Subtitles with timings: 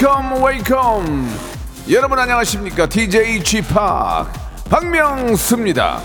[0.00, 1.28] Welcome, welcome.
[1.90, 2.88] 여러분 안녕하십니까?
[2.88, 3.74] DJ Chip
[4.70, 6.00] 박명수입니다.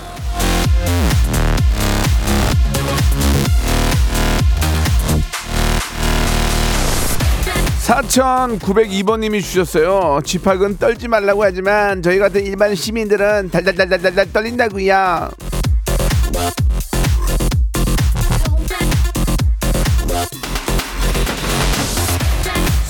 [7.84, 10.22] 4902번님이 주셨어요.
[10.26, 15.30] 지팍은 떨지 말라고 하지만 저희 같은 일반 시민들은 달달달달달 떨린다고요.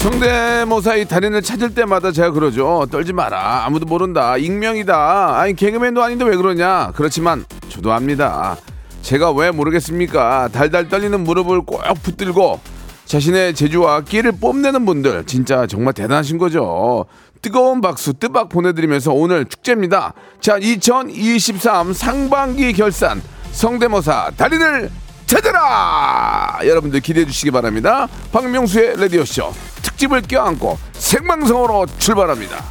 [0.03, 2.85] 성대모사의 달인을 찾을 때마다 제가 그러죠.
[2.91, 3.63] 떨지 마라.
[3.65, 4.35] 아무도 모른다.
[4.35, 5.39] 익명이다.
[5.39, 6.91] 아니 개그맨도 아닌데 왜 그러냐.
[6.93, 8.57] 그렇지만 저도 압니다.
[9.01, 10.49] 제가 왜 모르겠습니까?
[10.51, 12.59] 달달 떨리는 무릎을 꼭 붙들고
[13.05, 17.05] 자신의 재주와 끼를 뽐내는 분들 진짜 정말 대단하신 거죠.
[17.41, 20.13] 뜨거운 박수 뜨박 보내드리면서 오늘 축제입니다.
[20.41, 23.21] 자, 2023 상반기 결산
[23.53, 24.91] 성대모사 달인을
[25.27, 26.59] 찾아라!
[26.65, 28.09] 여러분들 기대해 주시기 바랍니다.
[28.33, 32.63] 박명수의 라디오쇼 특집을 껴안고 생방송으로 출발합니다.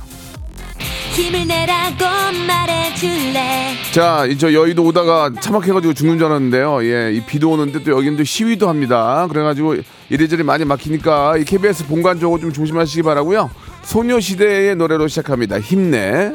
[1.12, 2.04] 힘을 내라고
[2.46, 6.84] 말해줄래 자, 저 여의도 오다가 차 막혀가지고 죽는 줄 알았는데요.
[6.84, 9.26] 예, 이 비도 오는데 또 여기는 또 시위도 합니다.
[9.28, 9.76] 그래가지고
[10.08, 13.50] 이래저래 많이 막히니까 이 KBS 본관 쪽으로 좀 조심하시기 바라고요.
[13.82, 15.60] 소녀시대의 노래로 시작합니다.
[15.60, 16.32] 힘내.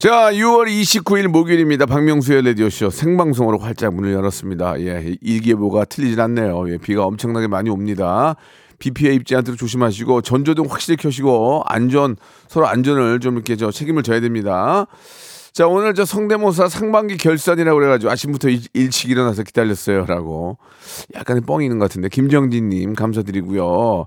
[0.00, 1.84] 자, 6월 29일 목요일입니다.
[1.84, 4.80] 박명수의 라디오쇼 생방송으로 활짝 문을 열었습니다.
[4.82, 6.70] 예, 일기예보가 틀리진 않네요.
[6.70, 8.36] 예, 비가 엄청나게 많이 옵니다.
[8.78, 12.14] 비 피해 입지 않도록 조심하시고 전조등 확실히 켜시고 안전
[12.46, 14.86] 서로 안전을 좀 이렇게 저 책임을 져야 됩니다.
[15.52, 20.58] 자, 오늘 저 성대모사 상반기 결산이라고 그래가지고 아침부터 일, 일찍 일어나서 기다렸어요라고
[21.16, 24.06] 약간의 뻥이 있는 것 같은데 김정진님 감사드리고요.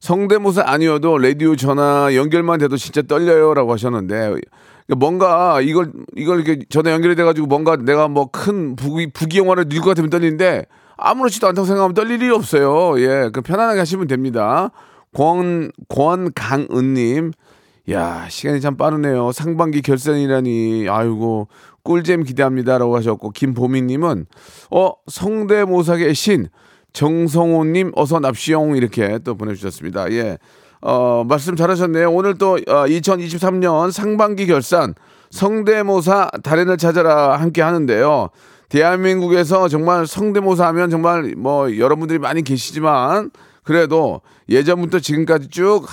[0.00, 4.34] 성대모사 아니어도 라디오 전화 연결만 돼도 진짜 떨려요라고 하셨는데
[4.96, 9.80] 뭔가 이걸 이걸 이렇게 전화 연결이 돼가지고 뭔가 내가 뭐 큰 부기 부기 영화를 넣을
[9.80, 10.64] 것 같으면 떨리는데
[10.96, 12.98] 아무렇지도 않다고 생각하면 떨릴 일이 없어요.
[13.00, 14.70] 예, 그 편안하게 하시면 됩니다.
[15.14, 17.32] 권 권강은님,
[17.90, 19.32] 야 시간이 참 빠르네요.
[19.32, 21.48] 상반기 결산이라니, 아이고
[21.82, 24.26] 꿀잼 기대합니다라고 하셨고 김보미님은
[24.70, 26.48] 어 성대모사계 신
[26.92, 30.10] 정성호님 어서 납시용 이렇게 또 보내주셨습니다.
[30.12, 30.38] 예.
[30.80, 32.10] 어, 말씀 잘하셨네요.
[32.10, 34.94] 오늘 또 어, 2023년 상반기 결산
[35.30, 38.28] 성대모사 달인을 찾아라 함께 하는데요.
[38.68, 43.30] 대한민국에서 정말 성대모사 하면 정말 뭐 여러분들이 많이 계시지만
[43.62, 45.86] 그래도 예전부터 지금까지 쭉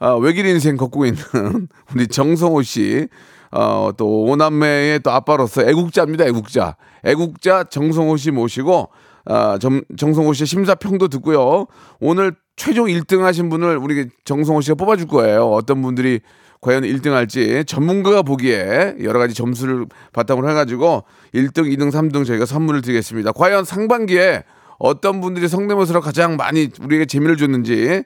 [0.00, 1.22] 어, 외길 인생 걷고 있는
[1.94, 3.08] 우리 정성호 씨,
[3.52, 6.76] 어, 또 오남매의 또 아빠로서 애국자입니다, 애국자.
[7.04, 8.88] 애국자 정성호 씨 모시고
[9.26, 11.66] 아, 정, 정성호 씨의 심사평도 듣고요.
[12.00, 15.50] 오늘 최종 1등 하신 분을 우리 정성호 씨가 뽑아줄 거예요.
[15.50, 16.20] 어떤 분들이
[16.60, 21.04] 과연 1등 할지 전문가가 보기에 여러 가지 점수를 바탕으로 해가지고
[21.34, 23.32] 1등, 2등, 3등 저희가 선물을 드리겠습니다.
[23.32, 24.44] 과연 상반기에
[24.78, 28.02] 어떤 분들이 성대모사로 가장 많이 우리에게 재미를 줬는지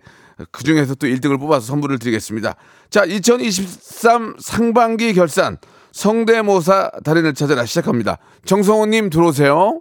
[0.50, 2.56] 그 중에서 또 1등을 뽑아서 선물을 드리겠습니다.
[2.90, 5.58] 자, 2023 상반기 결산
[5.92, 8.18] 성대모사 달인을 찾아라 시작합니다.
[8.44, 9.80] 정성호님 들어오세요.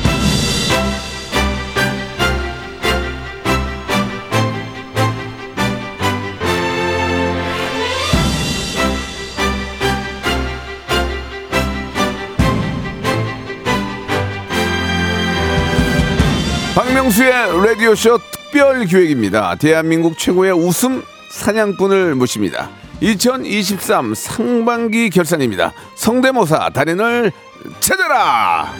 [17.01, 17.31] 박명수의
[17.65, 19.55] 라디오쇼 특별 기획입니다.
[19.55, 21.01] 대한민국 최고의 웃음
[21.31, 22.69] 사냥꾼을 모십니다.
[22.99, 25.73] 2023 상반기 결산입니다.
[25.95, 27.31] 성대모사 달인을
[27.79, 28.71] 찾아라!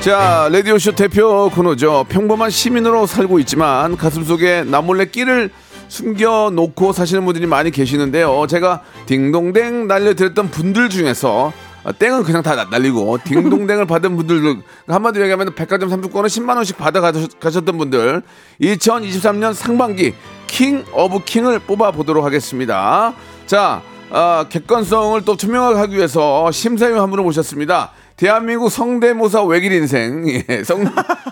[0.00, 2.06] 자, 라디오쇼 대표 코너죠.
[2.08, 5.50] 평범한 시민으로 살고 있지만 가슴 속에 나몰래 끼를
[5.88, 8.46] 숨겨놓고 사시는 분들이 많이 계시는데요.
[8.48, 11.61] 제가 딩동댕 날려드렸던 분들 중에서 아,
[11.98, 17.76] 땡은 그냥 다 날리고 딩동댕을 받은 분들도 한마디로 얘기하면 백화점 상품권을 10만 원씩 받아 가셨던
[17.76, 18.22] 분들
[18.60, 20.14] 2023년 상반기
[20.46, 23.14] King of King을 뽑아 보도록 하겠습니다.
[23.46, 27.92] 자, 어, 객관성을 또 투명하게 하기 위해서 심사위원 한 분을 모셨습니다.
[28.22, 30.84] 대한민국 성대모사 외길 인생, 예, 성,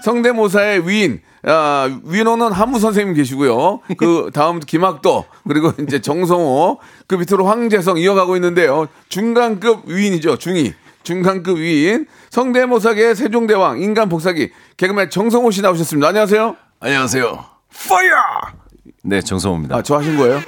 [0.02, 3.78] 성대모사의 위인, 아, 위노는 한무 선생님 계시고요.
[3.96, 8.88] 그 다음 김학도, 그리고 이제 정성호, 그 밑으로 황재성 이어가고 있는데요.
[9.08, 10.75] 중간급 위인이죠, 중위.
[11.04, 16.08] 중간급 위인, 성대모사계 세종대왕, 인간 복사기, 개그맨 정성호 씨 나오셨습니다.
[16.08, 16.56] 안녕하세요.
[16.81, 17.44] 안녕하세요.
[17.88, 18.10] 파이어!
[19.04, 19.76] 네, 정성호입니다.
[19.76, 20.40] 아, 저 하신 거예요?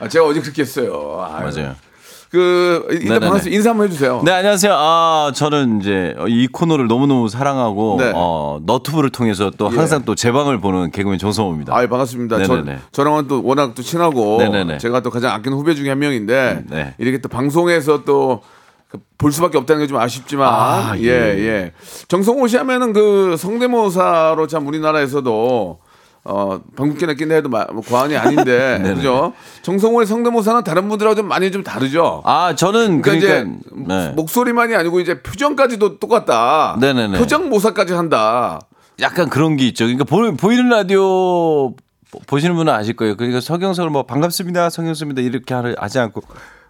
[0.00, 1.26] 아, 제가 어제 그렇게 했어요.
[1.26, 1.50] 아유.
[1.50, 1.91] 맞아요.
[2.32, 3.20] 그, 일단.
[3.20, 3.54] 반갑습니다.
[3.54, 4.22] 인사 한번 해주세요.
[4.24, 4.72] 네, 안녕하세요.
[4.74, 8.10] 아, 저는 이제 이 코너를 너무 너무 사랑하고 네.
[8.14, 9.76] 어, 너튜브를 통해서 또 예.
[9.76, 11.76] 항상 또제 방을 보는 개그맨 정성호입니다.
[11.76, 12.38] 아이 반갑습니다.
[12.38, 12.78] 네네네.
[12.90, 14.78] 저, 저랑은 또 워낙 또 친하고 네네네.
[14.78, 16.94] 제가 또 가장 아끼는 후배 중에 한 명인데 네.
[16.96, 21.38] 이렇게 또 방송에서 또볼 수밖에 없다는 게 좀 아쉽지만 아, 예, 예.
[21.38, 21.72] 예.
[22.08, 25.78] 정성호 씨 하면은 그 성대모사로 참 우리나라에서도
[26.24, 28.94] 어, 방귀깨나 낀다 해도 마- 뭐 과언이 아닌데 네네.
[28.94, 29.32] 그죠?
[29.62, 32.22] 정성호의 성대모사는 다른 분들하고 좀 많이 좀 다르죠.
[32.24, 34.08] 아, 저는 그러니까, 그러니까, 이제 네.
[34.14, 36.76] 목소리만이 아니고 이제 표정까지도 똑같다.
[36.80, 37.18] 네네네.
[37.18, 38.60] 표정 모사까지 한다.
[39.00, 39.84] 약간 그런 게 있죠.
[39.86, 41.70] 그러니까 보, 보이는 라디오
[42.10, 43.16] 보- 보시는 분은 아실 거예요.
[43.16, 46.22] 그러니까 서경석을 뭐 반갑습니다, 성경수입니다 이렇게 하- 하지 않고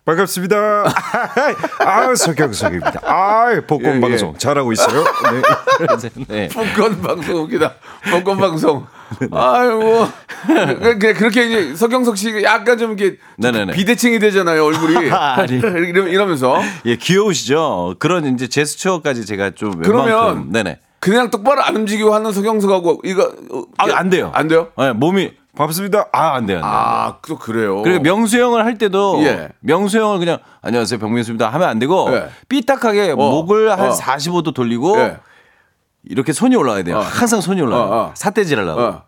[0.04, 0.84] 반갑습니다.
[1.78, 3.00] 아, 석경석입니다.
[3.04, 4.00] 아, 복권 예, 예.
[4.00, 5.04] 방송 잘하고 있어요.
[5.04, 6.24] 네.
[6.26, 6.48] 네.
[6.48, 7.74] 복권 방송 웃기다.
[8.10, 8.84] 복권 방송.
[9.30, 10.08] 아이고.
[10.48, 13.74] 그- 그- 그렇게 이제 서경석 씨가 약간 좀 이렇게 네네네.
[13.74, 14.94] 비대칭이 되잖아요, 얼굴이.
[15.86, 16.60] 이러- 이러면서.
[16.84, 17.94] 예, 귀여우시죠?
[18.00, 20.80] 그런 이제 제스처까지 제가 좀 그러면 웬만큼 네네.
[20.98, 23.32] 그냥 똑바로 안 움직이고 하는 서경석하고 이거.
[23.52, 24.32] 어, 아, 안 돼요.
[24.34, 24.68] 안 돼요?
[24.76, 26.08] 네, 몸이 반갑습니다.
[26.12, 26.58] 아, 안 돼요.
[26.58, 26.70] 안 돼요.
[26.72, 27.82] 아, 또 그래요.
[27.82, 29.50] 그리고 명수 형을 할 때도 예.
[29.60, 32.30] 명수 형을 그냥 안녕하세요 병명수입니다 하면 안 되고 예.
[32.48, 33.92] 삐딱하게 목을 한 어.
[33.92, 35.18] 45도 돌리고 예.
[36.04, 36.98] 이렇게 손이 올라가야 돼요.
[36.98, 37.60] 항상 손이.
[37.62, 38.12] 어, 어.
[38.16, 38.80] 사태질 하려고.
[38.80, 39.02] 어.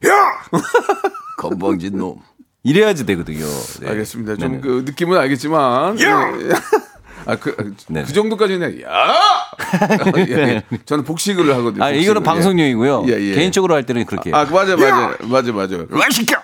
[1.38, 2.16] 건방진 놈.
[2.64, 3.44] 이래야지 되거든요.
[3.80, 3.88] 네.
[3.90, 4.36] 알겠습니다.
[4.36, 4.60] 좀.
[4.60, 5.98] 그 느낌은 알겠지만.
[6.00, 6.04] 예.
[7.26, 8.02] 아, 그, 네.
[8.04, 8.88] 그 정도까지는, 야!
[10.16, 10.62] 예, 예.
[10.84, 11.84] 저는 복식을 하거든요.
[11.84, 12.22] 아, 이거는 복식을.
[12.22, 13.04] 방송용이고요.
[13.08, 13.34] 예, 예.
[13.34, 14.30] 개인적으로 할 때는 그렇게.
[14.34, 15.16] 아, 맞아, 맞아.
[15.22, 15.76] 맞아, 맞아.
[15.88, 16.36] 왜 시켜?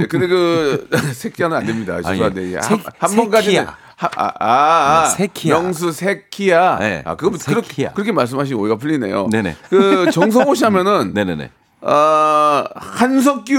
[0.00, 1.96] 예, 근데 그 새끼야는 안 됩니다.
[2.02, 2.56] 죄송한데 예.
[2.56, 3.76] 예, 새- 한, 한 번까지는 새끼야.
[3.96, 5.54] 하- 아, 아, 아, 네, 새끼야.
[5.60, 6.78] 명수 새끼야.
[6.80, 7.88] 네, 아, 그거 그렇게.
[7.94, 9.28] 그렇게 말씀하시면 오해가 풀리네요.
[9.30, 9.56] 네네.
[9.70, 11.50] 그 정성호 씨 하면은 네네네.
[11.84, 13.54] 아, 한석규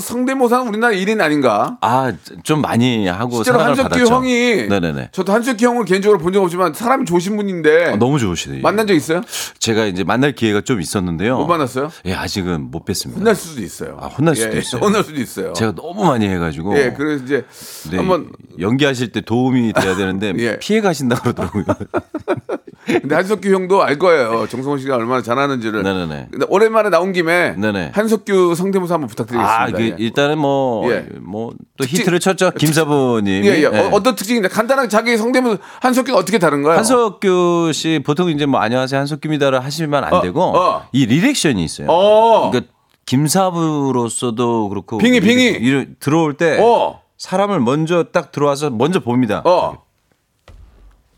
[0.00, 1.78] 성대모사는 우리나라 1인 아닌가?
[1.80, 2.12] 아,
[2.42, 4.14] 좀 많이 하고 실제로 사랑을 한석규 받았죠.
[4.14, 5.08] 형이 네네네.
[5.12, 8.62] 저도 한석규 형을 개인적으로 본 적 없지만 사람이 좋으신 분인데 아, 너무 좋으시네요.
[8.62, 9.22] 만난 적 있어요?
[9.58, 11.38] 제가 이제 만날 기회가 좀 있었는데요.
[11.38, 11.90] 못 만났어요?
[12.06, 13.16] 예, 아직은 못 뵀습니다.
[13.16, 13.96] 혼날 수도 있어요.
[14.00, 14.82] 아, 혼날 수도 예, 있어요.
[14.82, 15.52] 혼날 수도 있어요.
[15.54, 16.76] 제가 너무 많이 해가지고.
[16.78, 17.44] 예, 그래서 이제
[17.90, 18.30] 네, 한번
[18.60, 20.58] 연기하실 때 도움이 돼야 되는데 예.
[20.58, 21.64] 피해 가신다 그러더라고요.
[22.86, 24.46] 근데 한석규 형도 알 거예요.
[24.48, 25.82] 정성호 씨가 얼마나 잘하는지를.
[25.82, 26.28] 네네네.
[26.30, 27.90] 근데 오랜만에 나온 김에 네네.
[27.94, 29.62] 한석규 성대모사 한번 부탁드리겠습니다.
[29.62, 29.96] 아, 그 예.
[29.98, 31.06] 일단은 뭐, 예.
[31.20, 32.50] 뭐, 또 히트를 쳤죠.
[32.52, 33.44] 김사부님.
[33.44, 33.66] 예, 예.
[33.66, 36.76] 어, 어떤 특징인데 간단하게 자기 성대모사 한석규가 어떻게 다른가요?
[36.76, 40.88] 한석규 씨, 보통 이제 뭐, 안녕하세요, 한석규입니다를 하시면 안 어, 되고, 어.
[40.92, 41.88] 이 리액션이 있어요.
[41.90, 42.50] 어.
[42.50, 42.72] 그러니까,
[43.06, 44.98] 김사부로서도 그렇고.
[44.98, 45.18] 빙의.
[45.62, 47.00] 이러- 들어올 때, 어.
[47.16, 49.42] 사람을 먼저 딱 들어와서 먼저 봅니다.
[49.44, 49.82] 어.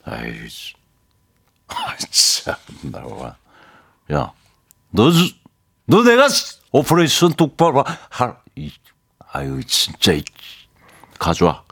[0.04, 0.74] 아이, 씨.
[1.68, 2.54] 아, 참,
[2.90, 3.36] 나 와.
[4.12, 4.32] 야,
[4.90, 5.32] 너, 주-
[5.86, 6.26] 너 내가
[6.72, 8.70] operation 똑바로 할, 이,
[9.32, 10.22] 아유, 진짜, 이,
[11.18, 11.62] 가져와.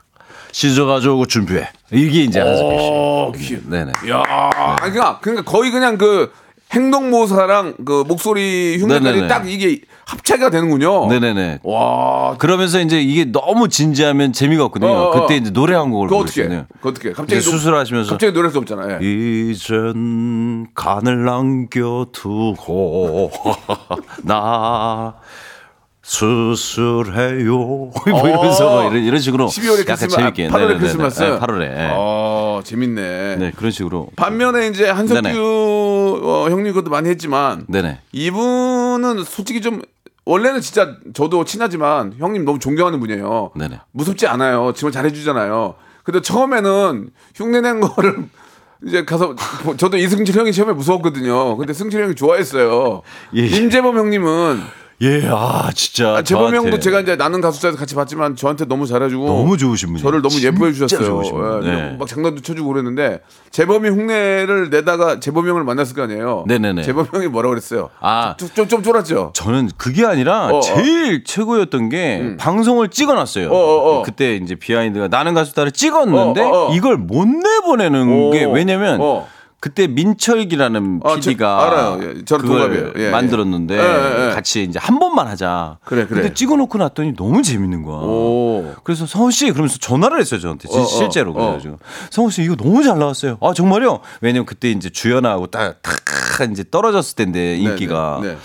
[0.52, 1.68] scissor 가져오고 준비해.
[1.92, 2.90] 이게 이제 어, 한스페이시.
[3.62, 3.92] 귀- 네네.
[4.10, 4.22] 야,
[4.80, 6.32] 아니, 그러니까, 그러니까 거의 그냥 그
[6.72, 9.28] 행동 모사랑 그 목소리 흉내까지 네네네.
[9.28, 11.06] 딱 이게 합체가 되는군요.
[11.08, 11.60] 네네네.
[11.62, 14.90] 와, 그러면서 이제 이게 너무 진지하면 재미가 없거든요.
[14.90, 15.20] 어, 어.
[15.20, 16.08] 그때 이제 노래 한 곡을?
[16.08, 16.66] 부르시네요.
[16.76, 17.12] 그거 어떻게?
[17.12, 18.94] 갑자기 수술하시면서 갑자기 노래할 수 없잖아.
[18.94, 18.98] 예.
[19.02, 23.30] 이젠 간을 남겨두고
[24.24, 25.14] 나
[26.08, 27.54] 수술해요
[27.92, 30.78] 뭐 이러면서 뭐 이런, 이런 식으로 12월에 약간 크리스마스, 재밌게 8월에 네네네.
[30.78, 31.22] 크리스마스.
[31.22, 33.36] 네, 8월에 어, 재밌네.
[33.36, 36.20] 네 그런 식으로 반면에 이제 한석규.
[36.24, 39.82] 어, 형님 것도 많이 했지만 네네 이분은 솔직히 좀
[40.24, 43.50] 원래는 진짜 저도 친하지만 형님 너무 존경하는 분이에요.
[43.54, 43.80] 네네.
[43.92, 44.72] 무섭지 않아요.
[44.74, 45.74] 정말 잘해주잖아요.
[46.04, 48.24] 근데 처음에는 흉내 낸 거를
[48.86, 51.56] 이제 가서 보- 저도 이승철 형이 처음에 무서웠거든요.
[51.58, 53.02] 근데 승철 형이 좋아했어요.
[53.36, 53.46] 예.
[53.46, 54.62] 임재범 형님은
[55.00, 59.26] 예 아 진짜 아, 재범 형도 제가 이제 나는 가수자에서 같이 봤지만 저한테 너무 잘해주고
[59.26, 60.02] 너무 좋으신 분이에요.
[60.02, 61.60] 저를 너무 예뻐해 주셨어요.
[61.64, 61.96] 예, 네.
[61.96, 63.20] 막 장난도 쳐주고 그랬는데
[63.52, 66.44] 재범이 흉내를 내다가 재범 형을 만났을 거 아니에요.
[66.48, 66.82] 네네네.
[66.82, 67.90] 재범 형이 뭐라 그랬어요?
[68.00, 68.34] 아.
[68.38, 69.32] 좀, 좀, 좀 쫄았죠.
[69.34, 70.60] 저는 그게 아니라 어, 어.
[70.60, 73.50] 제일 최고였던 게 방송을 찍어놨어요.
[73.50, 74.02] 어, 어, 어.
[74.02, 76.74] 그때 이제 비하인드가 나는 가수다를 찍었는데 어, 어, 어.
[76.74, 78.30] 이걸 못 내보내는 오.
[78.32, 79.28] 게 왜냐면 어.
[79.60, 81.98] 그때 민철기라는 아, 저- PD가 알아요.
[82.02, 82.92] 예, 저랑 동갑이에요.
[82.96, 83.10] 예, 예.
[83.10, 84.32] 만들었는데 예, 예, 예.
[84.34, 85.78] 같이 이제 한 번만 하자.
[85.84, 86.20] 그래, 그래.
[86.22, 87.96] 근데 찍어놓고 났더니 너무 재밌는 거야.
[87.96, 88.74] 오.
[88.84, 91.34] 그래서 성호 씨 그러면서 전화를 했어요 저한테 진- 어, 어, 실제로 어.
[91.34, 91.78] 그래가지고
[92.10, 93.38] 성호 씨 이거 너무 잘 나왔어요.
[93.40, 94.00] 아 정말요?
[94.20, 98.36] 왜냐면 그때 이제 주연하고 딱, 딱 이제 떨어졌을 때인데 인기가 네, 네.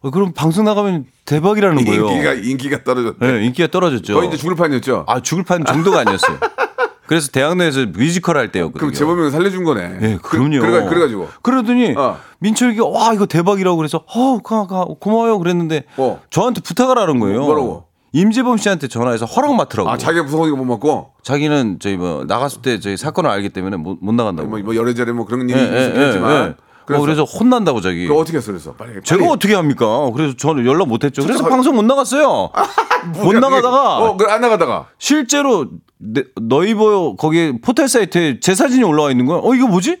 [0.00, 1.84] 어, 그럼 방송 나가면 대박이라는 네.
[1.84, 2.08] 거예요.
[2.10, 3.26] 인기가 인기가 떨어졌대.
[3.32, 4.14] 네, 인기가 떨어졌죠.
[4.14, 5.04] 거의 이제 죽을 판이었죠.
[5.06, 6.38] 아 죽을 판 정도가 아니었어요.
[7.08, 8.78] 그래서 대학로에서 뮤지컬 할 때였거든요.
[8.78, 9.98] 그럼 재범이가 살려준 거네.
[10.02, 10.60] 예, 그럼요.
[10.60, 11.28] 그래, 그래, 그래가지고.
[11.42, 12.18] 그러더니 어.
[12.40, 16.20] 민철이가 와 이거 대박이라고 그래서 어 가, 가, 고마워요 그랬는데 어.
[16.30, 17.40] 저한테 부탁을 하는 거예요.
[17.40, 17.84] 뭐라고?
[18.12, 19.88] 임재범 씨한테 전화해서 허락 맡으라고.
[19.90, 21.12] 아, 자기가 무서우니까 못 먹고.
[21.22, 24.48] 자기는 저희 뭐 나갔을 때 저희 사건을 알기 때문에 못, 못 나간다고.
[24.48, 26.32] 뭐, 뭐 여래저래 뭐 그런 일이 예, 예, 있었겠지만.
[26.32, 26.54] 예, 예.
[26.88, 28.06] 그래서, 어, 그래서 혼난다고 자기.
[28.06, 28.72] 그거 어떻게 했어, 그래서?
[28.72, 28.94] 빨리.
[29.04, 29.30] 제가 빨리.
[29.30, 30.10] 어떻게 합니까?
[30.14, 31.22] 그래서 저는 연락 못했죠.
[31.22, 32.50] 그래서 진짜 방송 못 나갔어요.
[33.12, 33.98] 못 뭐야, 나가다가.
[33.98, 34.86] 어, 그래, 안 나가다가.
[34.98, 35.66] 실제로
[35.98, 39.40] 네, 너이버 거기 포털 사이트에 제 사진이 올라와 있는 거야.
[39.42, 40.00] 어 이거 뭐지?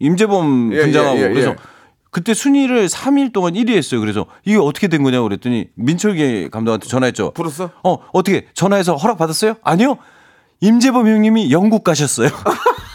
[0.00, 1.56] 임재범 예, 분장하고 예, 예, 그래서 예.
[2.10, 4.00] 그때 순위를 3일 동안 1위 했어요.
[4.00, 7.32] 그래서 이게 어떻게 된 거냐고 그랬더니 민철기 감독한테 전화했죠.
[7.34, 7.70] 풀었어?
[7.84, 9.54] 어 어떻게 전화해서 허락 받았어요?
[9.62, 9.98] 아니요.
[10.60, 12.28] 임재범 형님이 영국 가셨어요.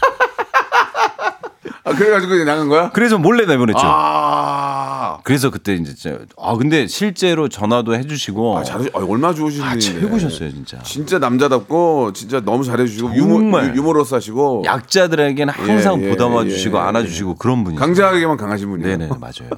[1.84, 2.90] 아, 그래가지고 이제 나간 거야?
[2.90, 3.78] 그래서 몰래 내보냈죠.
[3.82, 5.18] 아.
[5.24, 9.76] 그래서 그때 이제 진짜 아 근데 실제로 전화도 해주시고 아, 잘해, 아, 얼마나 좋으신 아.
[9.78, 10.78] 최고셨어요 진짜.
[10.82, 13.70] 진짜 남자답고 진짜 너무 잘해주시고 유머, 정말.
[13.74, 17.78] 유- 유머러스 하시고 약자들에게는 항상 예, 예, 보담아 예, 주시고 예, 안아주시고 그런 분이죠.
[17.80, 18.96] 강자에게만 강하신 분이에요.
[18.98, 19.50] 네네 맞아요.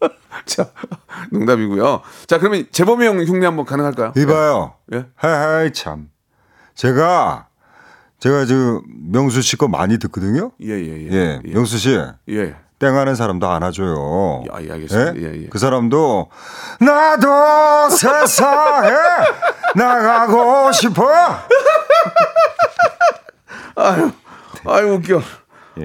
[0.46, 0.66] 자,
[1.30, 2.00] 농담이고요.
[2.26, 4.14] 자, 그러면 재범이 형 흉내 한번 가능할까요?
[4.16, 4.72] 이봐요.
[4.94, 5.04] 예?
[5.16, 6.08] 하이 참.
[6.74, 7.48] 제가
[8.20, 10.52] 제가 지금 명수 씨 거 많이 듣거든요.
[10.62, 11.08] 예, 예, 예.
[11.10, 11.52] 예, 예.
[11.52, 11.98] 명수 씨.
[12.28, 12.54] 예.
[12.78, 14.44] 땡하는 사람도 안아줘요.
[14.52, 15.16] 아, 예, 알겠습니다.
[15.16, 15.46] 예, 예.
[15.50, 16.28] 그 사람도
[16.80, 18.90] 나도 세상에
[19.74, 21.04] 나가고 싶어.
[23.76, 24.10] 아유,
[24.66, 25.22] 아유 웃겨.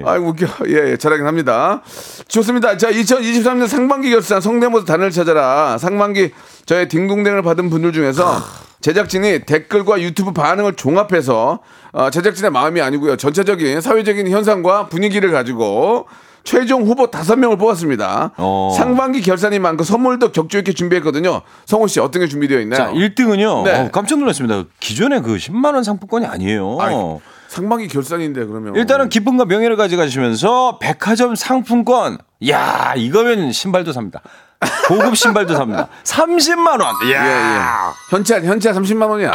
[0.04, 0.46] 아유 웃겨.
[0.68, 1.82] 예, 예, 잘하긴 합니다.
[2.28, 2.76] 좋습니다.
[2.76, 5.78] 자, 2023년 상반기 결산 성대모사 단을 찾아라.
[5.78, 6.32] 상반기
[6.66, 8.40] 저의 딩동댕을 받은 분들 중에서
[8.86, 11.58] 제작진이 댓글과 유튜브 반응을 종합해서
[11.90, 13.16] 어, 제작진의 마음이 아니고요.
[13.16, 16.06] 전체적인 사회적인 현상과 분위기를 가지고
[16.44, 18.34] 최종 후보 다섯 명을 뽑았습니다.
[18.36, 18.72] 어.
[18.76, 21.42] 상반기 결산인 만큼 선물도 격조 있게 준비했거든요.
[21.64, 22.78] 성호 씨 어떤 게 준비되어 있나요?
[22.78, 23.64] 자 1등은요.
[23.64, 23.88] 네.
[23.90, 24.62] 깜짝 놀랐습니다.
[24.78, 26.78] 기존에 그 10만 원 상품권이 아니에요.
[26.80, 26.94] 아이,
[27.48, 32.18] 상반기 결산인데 그러면 일단은 기쁨과 명예를 가져가시면서 백화점 상품권.
[32.48, 34.22] 야 이거면 신발도 삽니다.
[34.88, 35.88] 고급 신발도 삽니다.
[36.04, 36.94] 30만 원.
[37.06, 37.14] 예, 예.
[37.14, 39.32] 야 현찰 현찰 30만 원이야.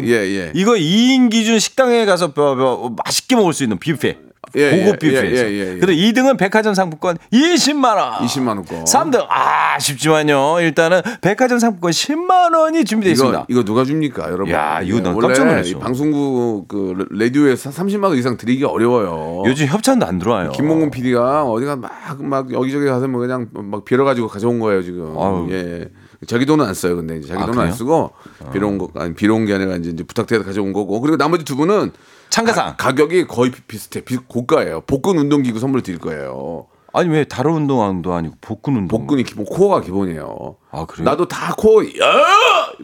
[0.00, 0.52] 이게, 예, 예.
[0.54, 4.16] 이거 2인 기준 식당에 가서 뭐, 뭐, 맛있게 먹을 수 있는 뷔페.
[4.56, 5.46] 예, 고급 예, 뷔페에서.
[5.46, 5.78] 예, 예, 예.
[5.78, 8.12] 근데 2등은 백화점 상품권 20만 원.
[8.26, 8.84] 20만 원 거.
[8.84, 10.60] 3등 아 쉽지만요.
[10.60, 13.46] 일단은 백화점 상품권 10만 원이 준비되어 있습니다.
[13.48, 14.50] 이거 누가 줍니까, 여러분?
[14.50, 15.68] 야, 이거 난 깜짝 놀랐어.
[15.68, 19.42] 이 방송국 그 라디오에서 30만 원 이상 드리기 어려워요.
[19.46, 20.52] 요즘 협찬도 안 들어와요.
[20.52, 25.16] 김몽근 PD가 어디가 막 막 여기저기 가서 뭐 그냥 막 빌어 가지고 가져온 거예요 지금.
[25.18, 25.46] 아유.
[25.50, 25.88] 예.
[26.26, 26.96] 자기 돈은 안 써요.
[26.96, 27.72] 근데 자기 아, 돈은 안 그래요?
[27.72, 28.10] 쓰고
[28.52, 31.00] 빌어온 거 아니 빌어온 게 아니라 이제 부탁돼서 가져온 거고.
[31.00, 31.92] 그리고 나머지 두 분은
[32.34, 32.74] 참가상.
[32.76, 34.00] 가, 격이 거의 비- 비슷해.
[34.00, 34.80] 비, 고가예요.
[34.88, 36.66] 복근 운동기구 선물 드릴 거예요.
[36.92, 38.88] 아니 왜 다른 운동도 아니고 복근 운동?
[39.00, 40.56] 복근이 기본 코어가 기본이에요.
[40.72, 41.04] 아 그래요?
[41.04, 42.24] 나도 다 코어 야!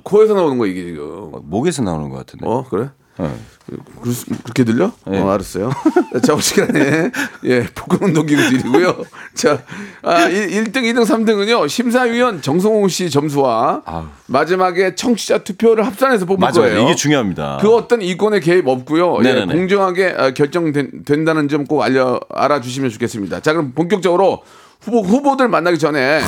[0.04, 1.32] 코어에서 나오는 거 이게 지금.
[1.42, 2.46] 목에서 나오는 것 같은데.
[2.46, 2.90] 어 그래?
[3.18, 3.28] 네.
[4.00, 4.90] 그럴 수- 그렇게 들려?
[5.06, 5.18] 네.
[5.20, 5.70] 어, 알았어요.
[6.26, 7.10] 자, 올 시간에,
[7.44, 9.04] 예, 복근 운동기구 드리고요.
[9.34, 9.62] 자,
[10.02, 14.06] 아, 1, 등 2등, 3등은요, 심사위원 정성호 씨 점수와 아우.
[14.26, 16.54] 마지막에 청취자 투표를 합산해서 뽑을 맞아요.
[16.70, 16.82] 거예요.
[16.82, 17.58] 이게 중요합니다.
[17.60, 19.18] 그 어떤 이권의 개입 없고요.
[19.24, 19.44] 예.
[19.44, 23.40] 공정하게 아, 결정된다는 점 꼭 알려 알아주시면 좋겠습니다.
[23.40, 24.42] 자, 그럼 본격적으로
[24.80, 26.22] 후보 후보들 만나기 전에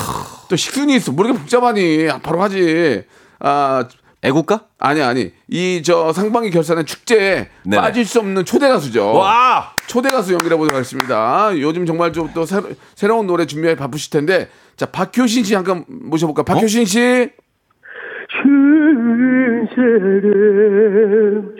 [0.49, 1.11] 또 식순이 있어.
[1.11, 2.09] 뭐 이렇게 복잡하니?
[2.11, 3.03] 아, 바로 하지.
[3.41, 3.89] 아,
[4.25, 4.67] 애국가?
[4.79, 7.77] 아니 아니 이 저 상반기 결산의 축제에 네네.
[7.77, 9.15] 빠질 수 없는 초대 가수죠.
[9.15, 9.73] 와!
[9.89, 11.51] 초대 가수 연결해 보도록 하겠습니다.
[11.59, 16.45] 요즘 정말 좀 또 새로, 새로운 노래 준비해 바쁘실 텐데 자 박효신 씨 잠깐 모셔볼까?
[16.45, 17.31] 박효신 씨.
[18.43, 21.53] 큰 사람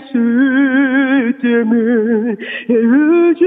[0.00, 2.36] 사랑했을 때면
[2.68, 3.44] 헤어져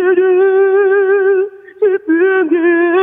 [2.50, 2.58] 게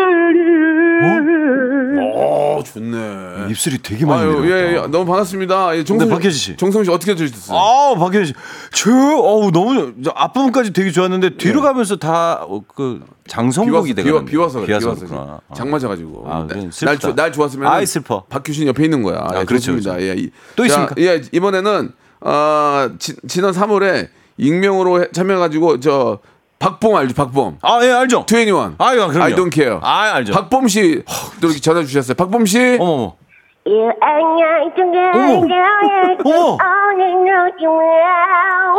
[0.05, 3.47] 아니야 어 좋네.
[3.51, 4.57] 입술이 되게 많이 아유 내려갔다.
[4.57, 5.77] 예, 예 너무 반갑습니다.
[5.77, 6.57] 예, 정성 네, 씨.
[6.57, 7.57] 정성 씨 어떻게 들으셨어요?
[7.59, 8.35] 아, 박효신 씨.
[8.73, 14.03] 저, 어우, 너무, 저 앞부분까지 되게 좋았는데, 뒤로 가면서 다, 어, 그, 장성국이 네.
[14.03, 15.41] 비와서 비와, 비와서 그래, 비와서 그렇구나.
[15.47, 15.57] 그래.
[15.57, 18.25] 장 맞아가지고 아, 그래, 날, 날 좋았으면 아이, 슬퍼.
[18.29, 19.27] 박효신 옆에 있는 거야.
[19.41, 19.73] 예, 그렇죠.
[19.73, 19.97] 그렇죠.
[20.01, 20.95] 예, 이- 또 자, 있습니까?
[20.99, 26.19] 예, 이번에는 어, 지, 지난 3월에 익명으로 해- 참여해가지고 저
[26.61, 27.15] 박봄 알죠?
[27.15, 27.59] 박봄.
[27.63, 28.25] 아, 예, 알죠.
[28.27, 28.77] 트웬티원.
[28.79, 29.23] 아유, 그럼요.
[29.25, 29.79] I don't care.
[29.83, 30.33] 아, 알죠.
[30.35, 31.03] 박봄 씨
[31.41, 32.15] 또 이렇게 전화 주셨어요.
[32.15, 32.77] 박봄 씨.
[32.79, 33.17] 어머.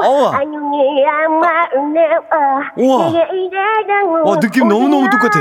[0.05, 0.31] 어머.
[2.77, 3.11] 우와.
[4.25, 5.39] 와, 느낌 너무너무 똑같아.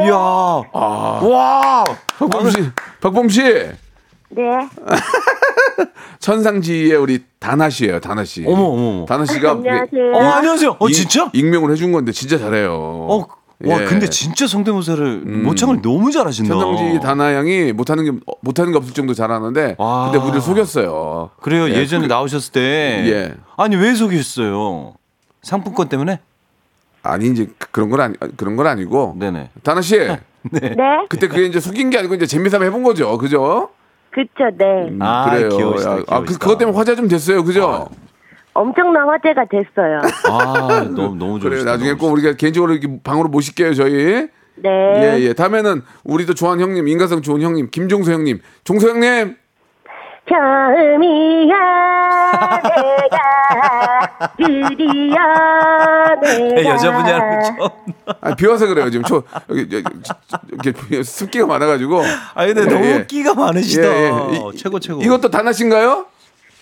[0.00, 0.14] 이야.
[0.72, 1.84] 와.
[2.18, 3.42] 박범 씨, 박범 씨.
[3.42, 4.42] 네.
[6.20, 8.44] 천상지의 우리 다나 씨예요, 다나 씨.
[8.46, 9.06] 어머, 어머, 어머.
[9.06, 10.12] 다나 씨가 안녕하세요.
[10.14, 10.76] 어, 안녕하세요.
[10.78, 11.30] 어, 이- 진짜?
[11.32, 12.72] 익명을 해준 건데 진짜 잘해요.
[12.72, 13.26] 어,
[13.64, 13.84] 와, 예.
[13.86, 16.54] 근데 진짜 성대모사를 모창을 너무 잘하신다.
[16.54, 20.10] 천상지 다나 양이 못하는 게 못하는 게 없을 정도 잘하는데 와.
[20.10, 21.30] 근데 우리를 속였어요.
[21.40, 21.68] 그래요.
[21.70, 22.60] 예, 예, 전에 그- 나오셨을 때.
[23.08, 23.34] 예.
[23.56, 24.94] 아니, 왜 속였어요?
[25.42, 26.20] 상품권 때문에?
[27.02, 29.14] 아니 이제 그- 그런 건 아니 그런 건 아니고.
[29.18, 29.50] 네네.
[29.62, 29.96] 다나 씨,
[30.52, 30.74] 네.
[31.08, 33.70] 그때 그게 이제 속인 게 아니고 이제 재미삼아 해본 거죠, 그죠?
[34.16, 34.88] 그쵸, 네.
[34.88, 35.50] 음, 아, 그래요.
[35.50, 36.38] 귀여우시다, 야, 아, 그, 귀여우시다.
[36.38, 37.86] 그것 때문에 화제 좀 됐어요, 그죠?
[38.54, 40.00] 엄청난 화제가 됐어요.
[40.32, 41.48] 아, 너무, 너무 좋으시다.
[41.50, 41.64] 그래요.
[41.64, 44.28] 나중에 너무 꼭 우리가 개인적으로 이렇게 방으로 모실게요, 저희.
[44.54, 44.70] 네.
[44.70, 45.32] 예, 예.
[45.34, 48.40] 다음에는 우리도 좋아하는 형님, 인간성 좋은 형님, 김종서 형님.
[48.64, 49.36] 종서 형님.
[50.28, 51.56] 처음이야
[52.62, 55.16] 내가 드디어
[56.22, 58.16] 네, 내가 여자분이 하는 거 처음.
[58.20, 59.04] 아, 비 와서 그래요, 지금.
[59.04, 59.84] 초, 여기, 여기,
[60.64, 62.02] 이렇게 습기가 많아가지고.
[62.34, 63.06] 아, 근데 예, 너무 예.
[63.06, 63.82] 끼가 많으시다.
[63.86, 64.36] 예, 예.
[64.52, 65.00] 이- 최고, 최고.
[65.02, 66.06] 이것도 다나씨인가요?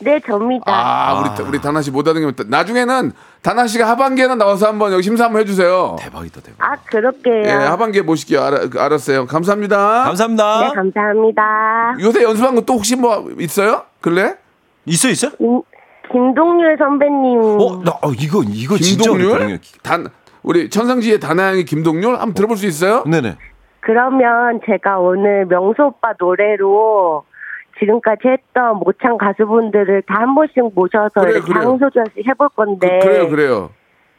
[0.04, 0.64] 네 접니다.
[0.66, 5.24] 아, 우리, 우리 다나 씨 못하는 게 나중에는 다나 씨가 하반기에는 나와서 한번 여기 심사
[5.24, 5.96] 한번 해주세요.
[5.98, 6.64] 대박이다, 대박.
[6.72, 7.44] 아 그럴게요.
[7.44, 8.42] 예, 하반기에 모실게요.
[8.42, 9.26] 알아, 그, 알았어요.
[9.26, 10.04] 감사합니다.
[10.04, 10.60] 감사합니다.
[10.60, 11.94] 네 감사합니다.
[12.00, 13.82] 요새 연습한 거 또 혹시 뭐 있어요?
[14.00, 14.36] 근래?
[14.86, 15.30] 있어, 있어?
[15.36, 15.62] 김,
[16.12, 17.40] 김동률 선배님.
[17.60, 19.30] 어, 나, 어, 이거, 이거 진짜 김동률?
[19.32, 19.58] 어렵거든요.
[19.82, 20.06] 단,
[20.42, 22.14] 우리 천상지의 다나양의 김동률?
[22.14, 23.02] 한번 들어볼 수 있어요?
[23.06, 23.36] 네네.
[23.80, 27.24] 그러면 제가 오늘 명수 오빠 노래로
[27.78, 31.40] 지금까지 했던 모창 가수분들을 다 한 번씩 모셔서 그래요.
[31.42, 33.70] 장소절씩 해볼 건데 그, 래요 그래요.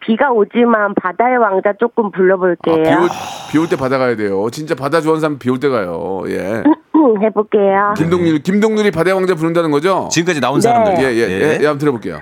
[0.02, 3.08] 비가 오지만 바다의 왕자 조금 아, 불러볼게요.
[3.52, 4.50] 비올 때 바다 가야 돼요.
[4.52, 6.22] 진짜 바다 좋아하는 사람 비올 때 가요.
[6.28, 6.62] 예.
[7.24, 7.94] 해볼게요.
[7.98, 10.08] 김동률, 김동률이 바다의 왕자 부른다는 거죠?
[10.12, 10.62] 지금까지 나온 네.
[10.62, 11.04] 사람들.
[11.04, 11.58] 예, 예, 예.
[11.62, 12.20] 예, 한번 들어볼게요.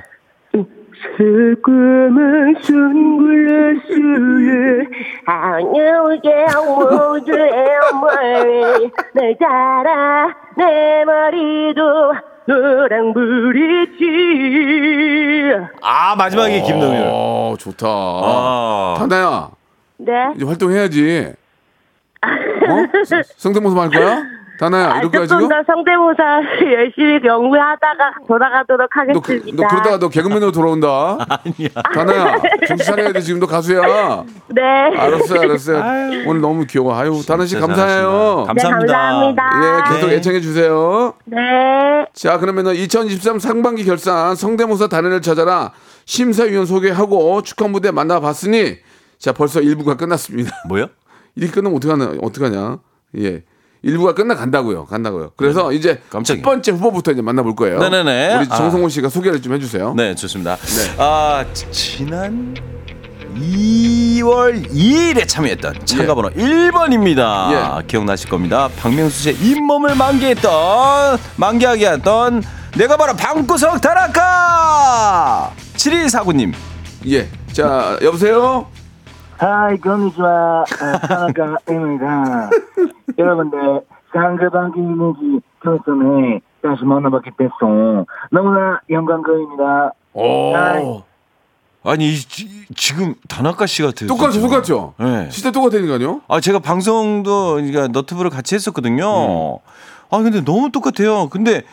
[1.17, 3.93] 새까만 선글라스에
[5.25, 7.51] 안녕게 모두의
[8.01, 12.13] 머리 날 따라 내 머리도
[12.45, 14.03] 노랑불이지
[15.81, 17.03] 아, 마지막에 김동률.
[17.07, 17.87] 어, 좋다.
[17.87, 18.95] 아.
[18.99, 19.49] 다나야,
[19.97, 21.33] 네 이제 활동해야지.
[22.23, 23.03] 어?
[23.05, 24.23] 성- 성대모사 할 거야?
[24.59, 25.49] 다나야, 아, 이렇게 조금 가지고?
[25.49, 26.23] 더 성대모사
[26.73, 31.17] 열심히 연구하다가 돌아가도록 너, 그, 하겠습니다 너 그러다가 너 개그맨으로 돌아온다.
[31.17, 31.69] 아니야.
[31.93, 32.37] 다나야,
[32.67, 33.21] 정신 차려야 돼.
[33.21, 34.23] 지금 너 가수야.
[34.49, 35.79] 네 알았어요, 알았어요.
[36.27, 36.95] 오늘 너무 귀여워.
[36.95, 38.45] 아유, 다나 씨 감사해요.
[38.47, 38.53] 잘하신다.
[38.53, 38.93] 네, 감사합니다.
[38.93, 39.89] 감사합니다.
[39.91, 40.15] 예, 계속 네.
[40.15, 41.13] 애청해 주세요.
[41.25, 41.37] 네.
[42.13, 45.71] 자, 그러면은 2023 상반기 결산 성대모사 단연을 찾아라
[46.05, 48.77] 심사위원 소개하고 축하 무대 만나봤으니
[49.17, 50.51] 자, 벌써 1부가 끝났습니다.
[50.67, 50.87] 뭐요?
[51.35, 52.77] 이렇게 끝나면 어떡하냐, 어떡하냐.
[53.19, 53.43] 예.
[53.83, 54.85] 1부가 끝나 간다고요.
[54.85, 55.31] 간다고요.
[55.35, 56.41] 그래서 이제 깜짝이야.
[56.41, 57.79] 첫 번째 후보부터 이제 만나볼 거예요.
[57.79, 58.35] 네네네.
[58.37, 58.55] 우리 아.
[58.55, 59.93] 정성호 씨가 소개를 좀 해주세요.
[59.95, 60.57] 네, 좋습니다.
[60.97, 62.55] 아, 지- 지난
[63.35, 67.51] 2월 2일에 참여했던 참가번호 1번입니다.
[67.81, 67.87] 예.
[67.87, 68.69] 기억나실 겁니다.
[68.77, 72.43] 박명수 씨의 잇몸을 만개했던, 만개하게 했던
[72.77, 75.51] 내가 바로 방구석 다락가!
[75.75, 76.53] 7249님.
[77.07, 77.27] 예.
[77.51, 78.67] 자, 여보세요?
[79.37, 80.63] 하이, 건니치와.
[81.07, 82.49] 타나카입니다.
[83.17, 83.81] 여러분들,
[84.13, 88.05] 상대방기 무기 교섭에 다시 만나뵙게 됐어.
[88.31, 89.91] 너무나 영광입니다.
[90.13, 91.03] 오.
[91.85, 94.07] 아니, 이, 지- 지금 다나카 씨 같아요.
[94.07, 94.47] 똑같죠, 진짜.
[94.47, 94.93] 똑같죠?
[94.99, 95.27] 네.
[95.29, 96.21] 진짜 똑같다니까요?
[96.29, 99.03] 아, 제가 방송도 그러니까 너튜브를 같이 했었거든요.
[99.05, 99.57] 음.
[100.09, 101.27] 아, 근데 너무 똑같아요.
[101.27, 101.63] 근데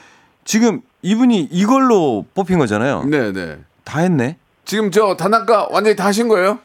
[0.45, 3.05] 지금 이분이 이걸로 뽑힌 거잖아요.
[3.05, 3.59] 네 네.
[3.85, 4.37] 다 했네.
[4.65, 6.59] 지금 저 단학가 완전히 다 하신 거예요?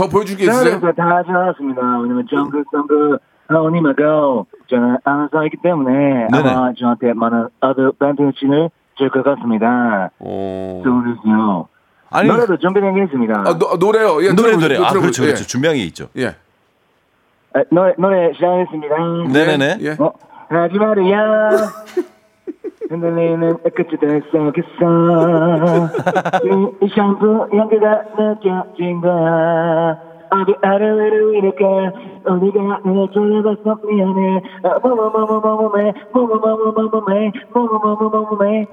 [0.00, 0.80] 더 보여줄 게 있어요?
[0.80, 1.80] 그래서 다 하지 않았습니다.
[2.00, 3.18] 왜냐면 정, 정성호
[3.50, 6.48] 님하고 저는 아는 사이기 때문에 네네.
[6.50, 10.10] 아마 저한테 많은 advantage를 줄 것 같습니다.
[10.18, 10.82] 어.
[10.82, 11.68] 그래서
[12.10, 13.44] 아니, 노래도 준비된 게 있습니다.
[13.46, 14.22] 아, 노, 노래요.
[14.24, 14.76] 예, 노래, 노래.
[14.76, 15.26] 아, 들어보- 그렇죠, 예.
[15.28, 15.46] 그렇죠.
[15.46, 16.06] 준비한 게 있죠.
[16.16, 16.28] 예.
[17.54, 18.96] 아, 노래 노래 시작하겠습니다.
[19.32, 19.76] 네네네.
[19.80, 19.90] 예.
[19.98, 20.12] 어,
[20.48, 21.18] 하지 말이야.
[22.90, 24.68] 흔들리는 끝이 됐어겠어.
[26.44, 29.96] 이, 이 샴푸 향기가 느껴진 거야.
[30.32, 31.64] 어디 아래로 이렇게
[32.24, 38.66] 어디가 내가 졸려봤어 미안해 아, 뭐뭐뭐뭐뭐뭐매 뭐뭐뭐뭐뭐매 뭐뭐뭐뭐뭐매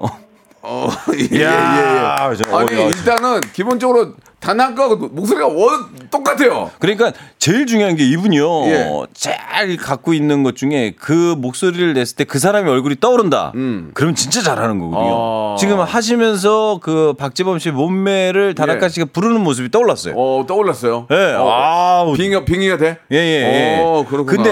[0.62, 2.36] 어, 예, 예, 이야, 예.
[2.36, 6.70] 저, 아니, 어, 야, 일단은 기본적으로 단아까 목소리가 원 똑같아요.
[6.80, 8.64] 그러니까 제일 중요한 게 이분이요.
[8.68, 8.90] 예.
[9.14, 13.52] 제일 갖고 있는 것 중에 그 목소리를 냈을 때 그 사람의 얼굴이 떠오른다.
[13.94, 15.10] 그럼 진짜 잘하는 거거든요.
[15.10, 15.54] 음.
[15.54, 15.56] 아.
[15.58, 18.90] 지금 하시면서 그 박재범 씨 몸매를 다나카 예.
[18.90, 20.14] 씨가 부르는 모습이 떠올랐어요.
[20.16, 21.08] 어 떠올랐어요.
[21.12, 21.34] 예.
[21.36, 22.14] 아우.
[22.14, 22.98] 빙의가 빙의가 돼?
[23.12, 23.82] 예, 예, 예.
[23.82, 24.44] 어, 그렇구나.
[24.44, 24.52] 근데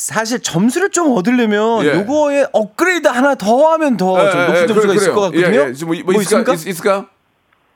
[0.00, 1.94] 사실 점수를 좀 얻으려면 예.
[1.94, 5.20] 요거에 업그레이드 하나 더 하면 더 예, 좀 예, 높은 점수가 그래, 있을 것.
[5.22, 5.46] 같거든요.
[5.60, 5.72] 예, 예.
[5.74, 6.52] 지금 뭐, 뭐 있을까?
[6.54, 7.06] 있, 있을까?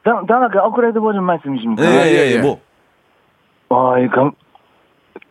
[0.04, 1.84] 다- 다나카 업그레이드 버전 말씀이십니까?
[1.84, 2.32] 예, 예, 예, 예.
[2.37, 2.38] 예.
[2.38, 2.60] 뭐.
[3.68, 4.32] 와, 이거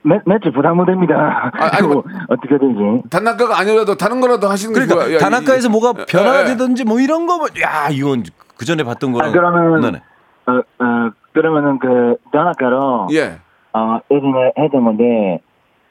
[0.03, 1.51] 매, 매출 부담됩니다.
[1.58, 3.01] 아, 아니, 뭐- 어떻게 되지?
[3.10, 6.45] 단아까가 아니라도 다른 거라도 하시는 게 그러니까 이- 뭐가 예, 변화가 예.
[6.45, 8.23] 되든지 뭐 이런 거, 뭐, 야, 이건
[8.56, 9.29] 그 전에 봤던 거랑.
[9.29, 10.01] 아, 그러면 네네.
[10.45, 10.51] 어,
[10.84, 13.39] 어, 그러면은 그 다나카로 예.
[13.73, 15.39] 어, 예전에 했던 건데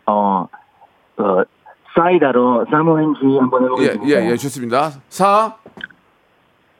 [0.06, 0.46] 어,
[1.18, 1.42] 어,
[1.94, 4.09] 사이다로 사무행시 한번 예, 해보겠습니다.
[4.09, 4.90] 예, 예, 좋습니다.
[5.09, 5.57] 사,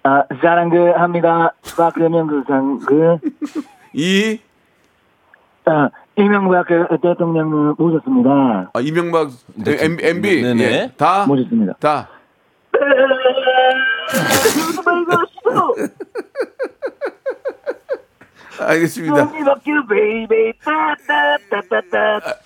[0.05, 1.53] 아, 사랑 그 합니다.
[1.77, 3.19] 박명수상 그
[3.93, 4.41] 이,
[5.67, 8.71] 아, 이명박 그 대통령 모셨습니다.
[8.73, 10.63] 아, 이명박, 네, M, MB, 네네.
[10.63, 11.75] 예, 다, 모셨습니다.
[11.79, 12.09] 다.
[18.69, 19.15] 알겠습니다.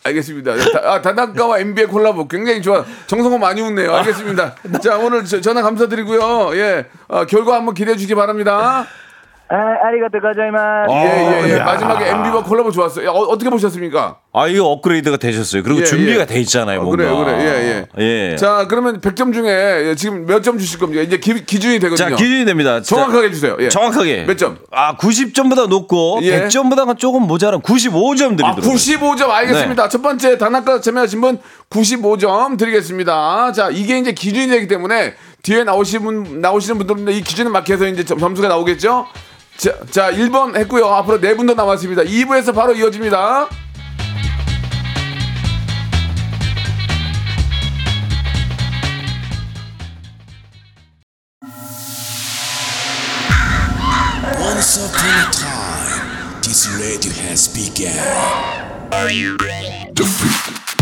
[0.04, 0.54] 알겠습니다.
[0.56, 2.84] 다- 아, 다나카와 MB의 콜라보 굉장히 좋아.
[3.06, 3.94] 정성호 많이 웃네요.
[3.94, 4.54] 알겠습니다.
[4.82, 6.56] 자, 오늘 저- 전화 감사드리고요.
[6.56, 8.86] 예, 어, 결과 한번 기대해 주기 바랍니다.
[9.48, 9.54] 아,
[9.86, 10.90] 아리가토 가자이마스.
[10.90, 11.58] 예, 예, 예.
[11.58, 11.64] 야.
[11.64, 13.06] 마지막에 MB와 콜라보 좋았어요.
[13.06, 14.16] 야, 어, 어떻게 보셨습니까?
[14.32, 15.62] 아, 이거 업그레이드가 되셨어요.
[15.62, 16.26] 그리고 예, 준비가 예.
[16.26, 16.80] 돼 있잖아요.
[16.80, 17.04] 어, 뭔가.
[17.04, 17.38] 그래요, 그래.
[17.38, 18.30] 예, 예.
[18.32, 18.36] 예.
[18.36, 21.00] 자, 그러면 100점 중에 지금 몇 점 주실 겁니까?
[21.02, 22.10] 이제 기, 기준이 되거든요.
[22.10, 22.80] 자, 기준이 됩니다.
[22.82, 23.56] 자, 정확하게 해주세요.
[23.60, 23.68] 예.
[23.68, 24.24] 정확하게.
[24.26, 24.58] 몇 점?
[24.72, 26.42] 아, 90점보다 높고 예.
[26.48, 28.64] 100점보다가 조금 모자란 95점 아, 드리도록.
[28.64, 29.82] 95점 알겠습니다.
[29.84, 29.88] 네.
[29.88, 31.38] 첫 번째 단아까 참여하신 분
[31.70, 33.52] 95점 드리겠습니다.
[33.52, 38.04] 자, 이게 이제 기준이 되기 때문에 뒤에 나오시는 분, 나오시는 분들은 이 기준을 맞춰서 이제
[38.04, 39.06] 점- 점수가 나오겠죠?
[39.56, 40.86] 자, 자 1번 했고요.
[40.86, 42.02] 앞으로 네분더 남았습니다.
[42.02, 43.48] 2부에서 바로 이어집니다.
[54.38, 57.96] Once upon a time, this radio has begun.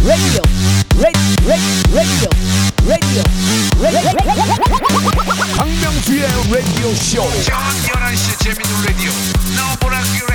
[0.05, 0.43] Radio,
[1.01, 2.29] radio, radio, radio,
[2.85, 3.23] radio.
[5.57, 7.23] 박명수의 라디오 쇼.
[7.43, 9.11] 저녁 11시 재밌는 라디오.
[9.57, 10.35] 너보라 그래.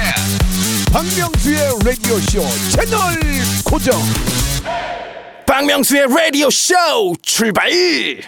[0.92, 3.00] 박명수의 라디오 쇼 채널
[3.64, 3.94] 고정.
[5.46, 6.74] 박명수의 라디오 쇼
[7.22, 7.70] 출발!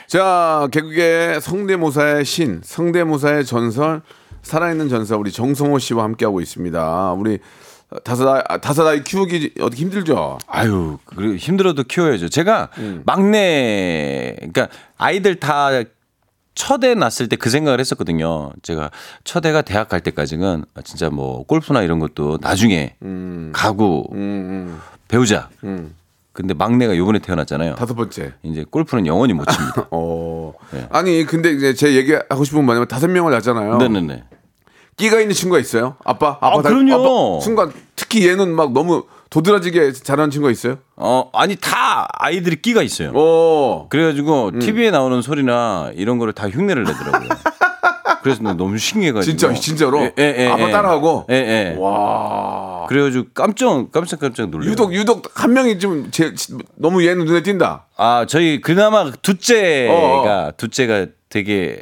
[0.07, 4.01] 자, 개그의 성대모사의 신, 성대모사의 전설,
[4.43, 7.13] 살아있는 전설 우리 정성호 씨와 함께하고 있습니다.
[7.13, 7.39] 우리
[8.03, 10.37] 다섯 아이, 다섯 아이 키우기 어떻게 힘들죠?
[10.47, 12.29] 아유, 그리고 힘들어도 키워야죠.
[12.29, 13.03] 제가 음.
[13.05, 15.69] 막내, 그러니까 아이들 다
[16.55, 18.51] 첫애 낳았을 때 그 생각을 했었거든요.
[18.61, 18.91] 제가
[19.23, 22.95] 첫애가 대학 갈 때까지는 진짜 뭐 골프나 이런 것도 나중에
[23.53, 25.49] 가고 음, 배우자.
[25.63, 25.95] 음.
[26.33, 27.75] 근데 막내가 요번에 태어났잖아요.
[27.75, 28.33] 다섯 번째.
[28.43, 29.87] 이제 골프는 영원히 못 칩니다.
[29.91, 30.53] 어.
[30.71, 30.87] 네.
[30.89, 33.77] 아니, 근데 이제 제 얘기하고 싶은 건 뭐냐면 다섯 명을 낳잖아요.
[33.77, 34.23] 네네네.
[35.01, 35.95] 끼가 있는 친구가 있어요?
[36.03, 36.37] 아빠?
[36.39, 36.93] 아빠 아, 그럼요.
[36.93, 40.77] 아빠, 순간 특히 얘는 막 너무 도드라지게 잘하는 친구가 있어요?
[40.95, 43.11] 어, 아니 다 아이들이 끼가 있어요.
[43.15, 43.87] 어.
[43.89, 47.29] 그래가지고 TV에 나오는 소리나 이런 거를 다 흉내를 내더라고요.
[48.21, 49.37] 그래서 나 너무 신기해가지고.
[49.37, 50.71] 진짜 진짜로 예, 예, 예, 아빠 예.
[50.71, 51.75] 따라하고 예, 예.
[51.79, 52.85] 와.
[52.87, 54.69] 그래가지고 깜짝 깜짝 깜짝 놀래요.
[54.69, 56.35] 유독 유독 한 명이 좀 제,
[56.75, 57.87] 너무 얘는 눈에 띈다.
[57.97, 61.81] 아 저희 그나마 둘째가 어, 둘째가 되게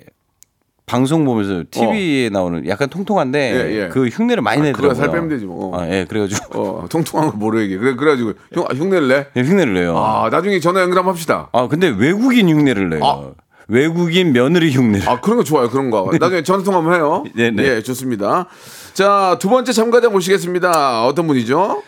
[0.89, 3.87] 방송 보면서 TV에 나오는 약간 통통한데 예, 예.
[3.89, 4.89] 그 흉내를 많이 아, 내더라고요.
[4.89, 5.79] 그래, 살 빼면 되지 뭐.
[5.79, 7.79] 아, 예, 그래가지고 어, 통통한 거 뭐로 얘기해.
[7.79, 9.27] 그래 그래가지고 형 아, 흉내를 내.
[9.35, 9.95] 예, 흉내를 내요.
[9.97, 10.25] 아.
[10.25, 11.49] 아 나중에 전화 연결 한번 합시다.
[11.69, 13.05] 근데 외국인 흉내를 내요.
[13.05, 13.29] 아.
[13.67, 15.07] 외국인 며느리 흉내를.
[15.07, 16.09] 아 그런 거 좋아요 그런 거.
[16.19, 17.23] 나중에 전화 통화 한번 해요.
[17.35, 17.63] 네, 네.
[17.75, 18.47] 예 좋습니다.
[18.93, 21.05] 자 두 번째 참가자 모시겠습니다.
[21.05, 21.83] 어떤 분이죠?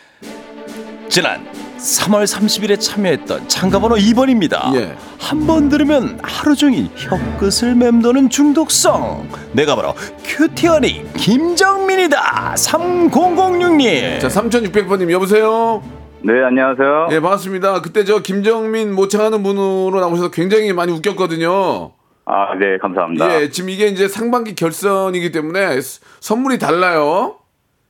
[1.11, 1.45] 지난
[1.77, 4.73] 3월 30일에 참여했던 참가번호 2번입니다.
[4.75, 4.95] 예.
[5.19, 9.27] 한번 들으면 하루 종일 혀끝을 맴도는 중독성.
[9.51, 9.93] 내가 바로
[10.23, 12.53] 큐티언이 김정민이다.
[12.55, 14.21] 3006님.
[14.21, 15.83] 자 3600번님 여보세요.
[16.21, 17.07] 네, 안녕하세요.
[17.11, 17.81] 예 반갑습니다.
[17.81, 21.91] 그때 저 김정민 모창하는 분으로 나오셔서 굉장히 많이 웃겼거든요.
[22.23, 23.41] 아, 네, 감사합니다.
[23.41, 27.35] 예 지금 이게 이제 상반기 결선이기 때문에 스- 선물이 달라요.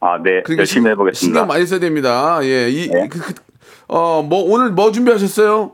[0.01, 0.83] 아, 네, 그러니까 신-
[1.13, 2.39] 신경 많이 써야 됩니다.
[2.43, 3.07] 예, 이, 네.
[3.07, 3.33] 그, 그,
[3.87, 5.73] 어, 뭐, 오늘 뭐 준비하셨어요?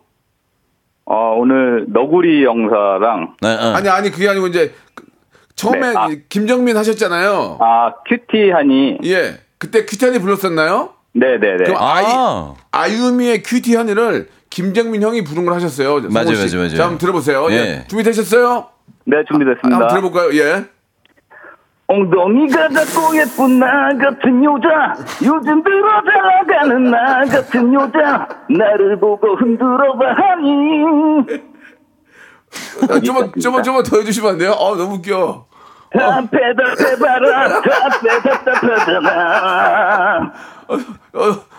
[1.06, 3.64] 어, 오늘 너구리 영사랑 네, 네.
[3.74, 5.06] 아니, 아니, 그게 아니고 이제, 그-
[5.56, 6.08] 처음에 네, 아.
[6.12, 7.58] 이 김정민 하셨잖아요.
[7.62, 9.00] 아, 큐티하니.
[9.06, 9.40] 예.
[9.58, 10.90] 그때 큐티하니 불렀었나요?
[11.14, 11.64] 네, 네, 네.
[11.64, 12.54] 그럼 아이, 아.
[12.72, 16.02] 아유미의 큐티하니를 김정민 형이 부른 걸 하셨어요.
[16.12, 16.56] 맞아요, 씨.
[16.56, 16.76] 맞아요, 맞아요.
[16.76, 17.48] 자, 한번 들어보세요.
[17.52, 17.56] 예.
[17.56, 17.86] 예.
[17.88, 18.68] 준비되셨어요?
[19.06, 19.74] 네, 준비됐습니다.
[19.74, 20.38] 한번 들어볼까요?
[20.38, 20.66] 예.
[21.88, 29.36] 엉덩이가 작고 예쁜 나 같은 여자 요즘 들어 잘 나가는 나 같은 여자 나를 보고
[29.38, 30.84] 흔들어봐 하니
[32.90, 34.52] 아, 좀만, 좀만, 좀만 더 해주시면 안 돼요?
[34.52, 35.48] 아, 너무 웃겨.
[35.92, 40.34] 답해답해봐라 답해답답하잖아
[40.68, 40.78] 어,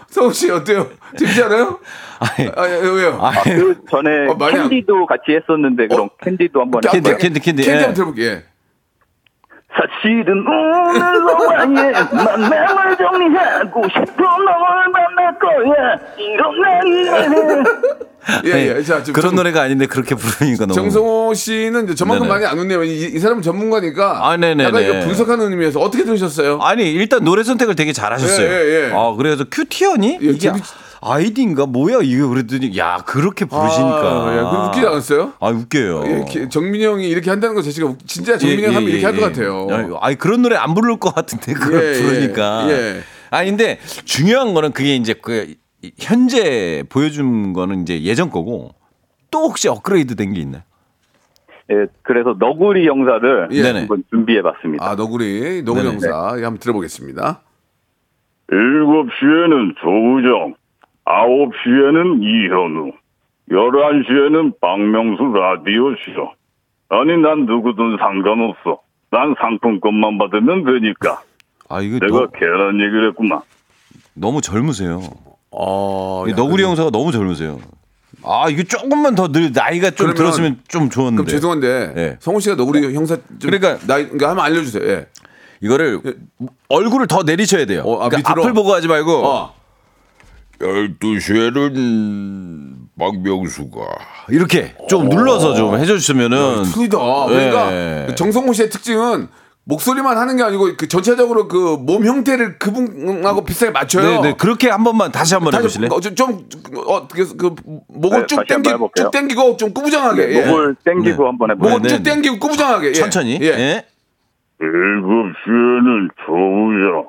[0.08, 0.86] 성우 씨 어때요?
[1.16, 1.78] 재밌지 않아요?
[2.20, 3.18] 아니, 아, 예, 왜요?
[3.22, 6.10] 아니, 그 전에 어, 많이 안- 캔디도 같이 했었는데 그럼 어?
[6.22, 7.74] 캔디도 한번 아, 캔디, 캔디, 캔디, 캔디 예.
[7.76, 8.30] 한번 들어볼게요.
[8.30, 8.44] 예.
[9.78, 17.64] 사실은 오늘 너와의 만남을 정리하고 싶어 널 만날 거야 이런 날이네
[18.44, 18.82] 예, 네, 예.
[18.82, 20.74] 자, 좀, 그런 좀 노래가 아닌데 그렇게 부르니까 너무.
[20.74, 22.34] 정성호 씨는 이제 저만큼 네네.
[22.34, 22.84] 많이 안 웃네요.
[22.84, 24.20] 이, 이 사람은 전문가니까.
[24.28, 24.32] 아.
[24.34, 26.58] 약간 이거 분석하는 의미에서 어떻게 들으셨어요?
[26.60, 28.46] 아니 일단 노래 선택을 되게 잘하셨어요.
[28.46, 28.92] 예, 예, 예.
[28.92, 30.62] 아 그래서 큐티언이 예, 이게 재밌-
[31.00, 34.26] 아이디인가 뭐야 이게 그랬더니 야 그렇게 부르시니까.
[34.26, 34.36] 아, 예.
[34.38, 35.32] 그럼 웃기지 않았어요?
[35.40, 36.02] 아 웃겨요.
[36.06, 38.92] 예, 기- 정민이 형이 이렇게 한다는 거 자체가 웃- 진짜 정민이 예, 형 하면 예,
[38.92, 39.26] 이렇게 할것 예.
[39.26, 39.96] 같아요.
[40.00, 42.70] 아니 그런 노래 안 부를 것 같은데 그걸 예, 예, 부르니까.
[42.70, 43.00] 예.
[43.30, 45.54] 아니 근데 중요한 거는 그게 이제 그
[45.98, 48.74] 현재 보여준 거는 이제 예전 거고
[49.30, 50.62] 또 혹시 업그레이드 된 게 있나요?
[51.70, 53.62] 예, 그래서 너구리 영사를 예.
[53.62, 53.78] 네네.
[53.80, 55.92] 한번 준비해 봤습니다 아, 너구리, 너구리 네네.
[55.94, 56.08] 형사.
[56.38, 57.42] 예, 한번 들어보겠습니다.
[58.50, 60.54] 7시에는 조우정,
[61.08, 62.92] 9시에는 이현우,
[63.50, 66.32] 11시에는 박명수 라디오 쇼.
[66.90, 68.80] 아니, 난 누구든 상관없어.
[69.10, 71.22] 난 상품권만 받으면 되니까.
[71.70, 73.40] 아 이거 내가 너, 계란 얘기를 했구만.
[74.14, 75.00] 너무 젊으세요.
[75.50, 77.58] 어, 이 야, 너구리 형사가 너무 젊으세요.
[78.24, 81.16] 아 이거 조금만 더 늘 나이가 좀 그러면- 들었으면 좀 좋았는데.
[81.24, 82.16] 그럼 죄송한데 예.
[82.20, 84.82] 성우 씨가 너구리 형사 좀 그러니까- 나이 그러니까 한번 알려주세요.
[84.84, 85.06] 예.
[85.62, 86.00] 이거를
[86.68, 87.82] 얼굴을 더 내리셔야 돼요.
[87.84, 88.42] 어, 아, 그러니까 밑으로?
[88.42, 89.54] 앞을 보고 하지 말고 어.
[90.60, 93.80] 12시에는 박명수가.
[94.30, 96.98] 이렇게 좀 눌러서 좀 해주시면은 틀리다.
[97.30, 97.50] 예.
[97.50, 99.28] 그러니까 정성호 씨의 특징은
[99.64, 104.22] 목소리만 하는 게 아니고 그 전체적으로 그 몸 형태를 그분하고 비슷하게 맞춰요.
[104.22, 105.90] 네, 네 그렇게 한 번만 다시 한번 다시 해보실래요?
[105.92, 106.48] 어, 좀, 좀
[106.86, 107.54] 어, 그, 그
[107.88, 108.70] 목을 네, 쭉 당기.
[108.96, 110.34] 쭉 당기고 좀 꾸부정하게.
[110.34, 110.46] 예.
[110.46, 111.28] 목을 땡기고 네.
[111.28, 112.10] 한번 해볼게요 목을 네, 쭉 네.
[112.10, 112.88] 당기고 꾸부정하게.
[112.88, 112.92] 예.
[112.94, 113.38] 천천히.
[113.42, 113.46] 예.
[113.46, 113.84] 예.
[114.60, 117.06] 7시에는 조우정,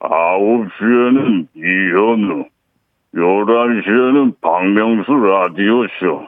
[0.00, 2.44] 9시에는 이현우,
[3.14, 6.26] 11시에는 박명수 라디오쇼.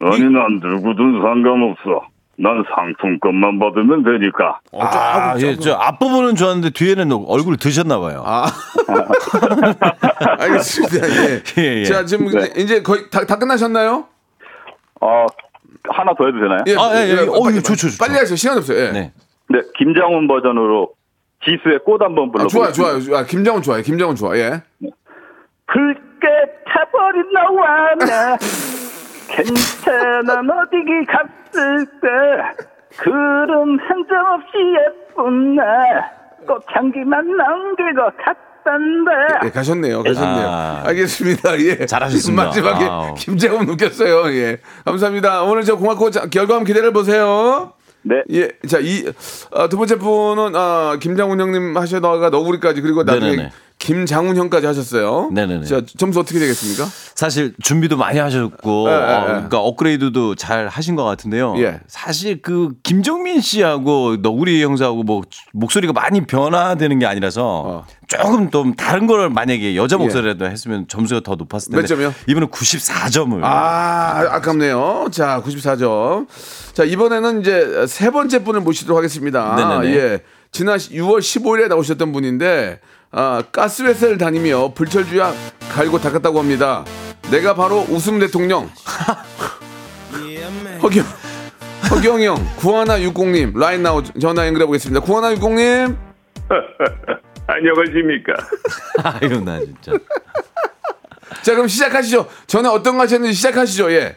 [0.00, 2.08] 아니, 난 누구든 상관없어.
[2.38, 4.60] 난 상품권만 받으면 되니까.
[4.78, 8.22] 아, 예, 저 앞부분은 좋았는데 뒤에는 얼굴 드셨나 봐요.
[8.26, 8.46] 아.
[10.38, 11.08] 알겠습니다.
[11.08, 11.42] 예.
[11.56, 11.84] 예, 예.
[11.84, 12.50] 자, 지금 네.
[12.58, 14.04] 이제 거의 다, 다 끝나셨나요?
[15.00, 15.26] 어,
[15.84, 16.58] 하나 더 해도 되나요?
[16.66, 16.76] 예.
[16.76, 17.26] 아, 예, 예.
[17.26, 17.96] 어, 빨리, 이거 좋죠, 좋죠.
[17.98, 18.36] 빨리 하세요.
[18.36, 18.78] 시간 없어요.
[18.78, 18.90] 예.
[18.90, 19.12] 네.
[19.48, 20.90] 네 김장훈 버전으로
[21.42, 23.16] 지수의 꽃 한번 아, 좋아요, 좋아요.
[23.16, 23.80] 아, 김장훈 좋아요.
[23.82, 24.36] 김장훈 좋아.
[24.36, 24.62] 예.
[25.66, 26.28] 붉게
[26.66, 28.36] 타버린 너와 나
[29.28, 32.08] 괜찮아 어디기 갔을 때
[33.02, 35.64] 구름 한점 없이 예쁜 나
[36.46, 39.10] 꽃향기만 남길 것 같던데
[39.46, 40.02] 예, 가셨네요.
[40.04, 40.46] 가셨네요.
[40.48, 40.82] 아.
[40.86, 41.58] 알겠습니다.
[41.60, 41.86] 예.
[41.86, 42.44] 잘하셨습니다.
[42.44, 43.14] 마지막에 아우.
[43.14, 44.32] 김장훈 웃겼어요.
[44.34, 44.58] 예.
[44.84, 45.42] 감사합니다.
[45.42, 47.72] 오늘 저 고맙고 자, 결과만 기대를 보세요.
[48.02, 48.48] 네 예.
[48.68, 49.04] 자, 이,
[49.52, 53.50] 아, 두 번째 분은, 아, 김장훈 형님 하셔다가 너구리까지 그리고 나중에 네네네.
[53.86, 55.30] 김장훈 형까지 하셨어요.
[55.32, 55.64] 네네네.
[55.64, 56.86] 자, 점수 어떻게 되겠습니까?
[57.14, 59.26] 사실 준비도 많이 하셨고 예, 예, 어, 예.
[59.26, 61.54] 그러니까 업그레이드도 잘 하신 것 같은데요.
[61.58, 61.78] 예.
[61.86, 65.22] 사실 그 김정민 씨하고 너구리 형사하고 뭐
[65.52, 67.86] 목소리가 많이 변화되는 게 아니라서 어.
[68.08, 69.98] 조금 좀 다른 걸 만약에 여자 예.
[69.98, 72.12] 목소리라도 했으면 점수가 더 높았을 텐데 몇 점이요?
[72.26, 75.10] 이분은 94점을 아, 아깝네요.
[75.12, 76.26] 자, 94점.
[76.72, 79.54] 자, 이번에는 이제 세 번째 분을 모시도록 하겠습니다.
[79.54, 79.96] 네네네.
[79.96, 80.20] 예.
[80.50, 85.32] 지난 6월 15일에 나오셨던 분인데, 아, 가스회사를 다니며 불철주야
[85.72, 86.84] 갈고 닦았다고 합니다.
[87.30, 88.68] 내가 바로 웃음 대통령.
[90.82, 91.04] 허경,
[91.90, 95.04] 허경 형, 9160님, 라인 나우 전화 연결해 보겠습니다.
[95.04, 95.96] 9160님.
[97.48, 98.34] 안녕하십니까.
[99.04, 99.92] 아유 나 진짜
[101.42, 102.26] 자, 그럼 시작하시죠.
[102.46, 103.90] 전에 어떤 거 하셨는지 시작하시죠.
[103.92, 104.16] 예.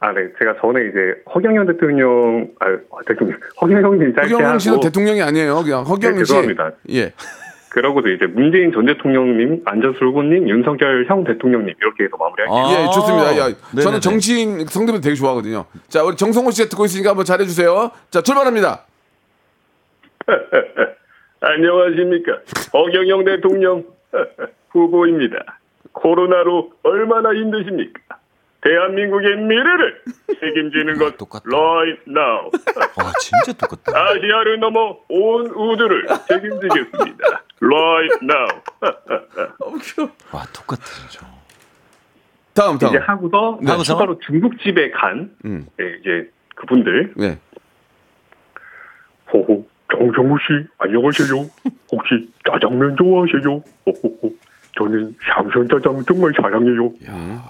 [0.00, 0.20] 아, 네.
[0.38, 0.98] 제가 전에 이제
[1.34, 2.66] 허경영 대통령, 아,
[3.06, 4.58] 대통령, 허경영님 짧게 허경영 하고.
[4.58, 5.62] 씨는 대통령이 아니에요.
[5.62, 6.28] 그냥 허경영 네, 씨.
[6.28, 6.70] 죄송합니다.
[6.90, 7.12] 예.
[7.70, 12.56] 그러고도 이제 문재인 전 대통령님, 안전수 후보님, 윤석열 형 대통령님 이렇게 해서 마무리할게요.
[12.56, 12.82] 아.
[12.82, 13.38] 예, 좋습니다.
[13.38, 13.82] 야.
[13.82, 15.66] 저는 정치인 성대모 되게 좋아하거든요.
[15.88, 17.90] 자, 우리 정성호 씨가 듣고 있으니까 한번 잘해주세요.
[18.10, 18.84] 자, 출발합니다.
[21.40, 22.38] 안녕하십니까.
[22.72, 23.84] 허경영 대통령
[24.70, 25.58] 후보입니다.
[25.92, 28.00] 코로나로 얼마나 힘드십니까?
[28.60, 30.02] 대한민국의 미래를
[30.40, 31.44] 책임지는 것 똑같다.
[31.46, 32.50] right now.
[32.96, 33.96] 와 진짜 똑같다.
[33.96, 37.42] 아시아를 넘어 온 우주를 책임지겠습니다.
[37.60, 38.62] right now.
[40.32, 41.26] 와 똑같아 진짜.
[42.54, 42.90] 다음, 다음.
[42.90, 43.70] 이제 하고서 네.
[43.70, 43.92] 하고서?
[43.92, 45.66] 추가로 중국집에 간 음.
[45.76, 47.38] 네, 이제 그분들 네.
[49.32, 51.50] 호호 정성우 씨, 안녕하세요.
[51.92, 53.62] 혹시 짜장면 좋아하세요?
[53.86, 54.34] 호호호.
[54.76, 56.92] 저는 삼선 짜장 정말 사랑해요.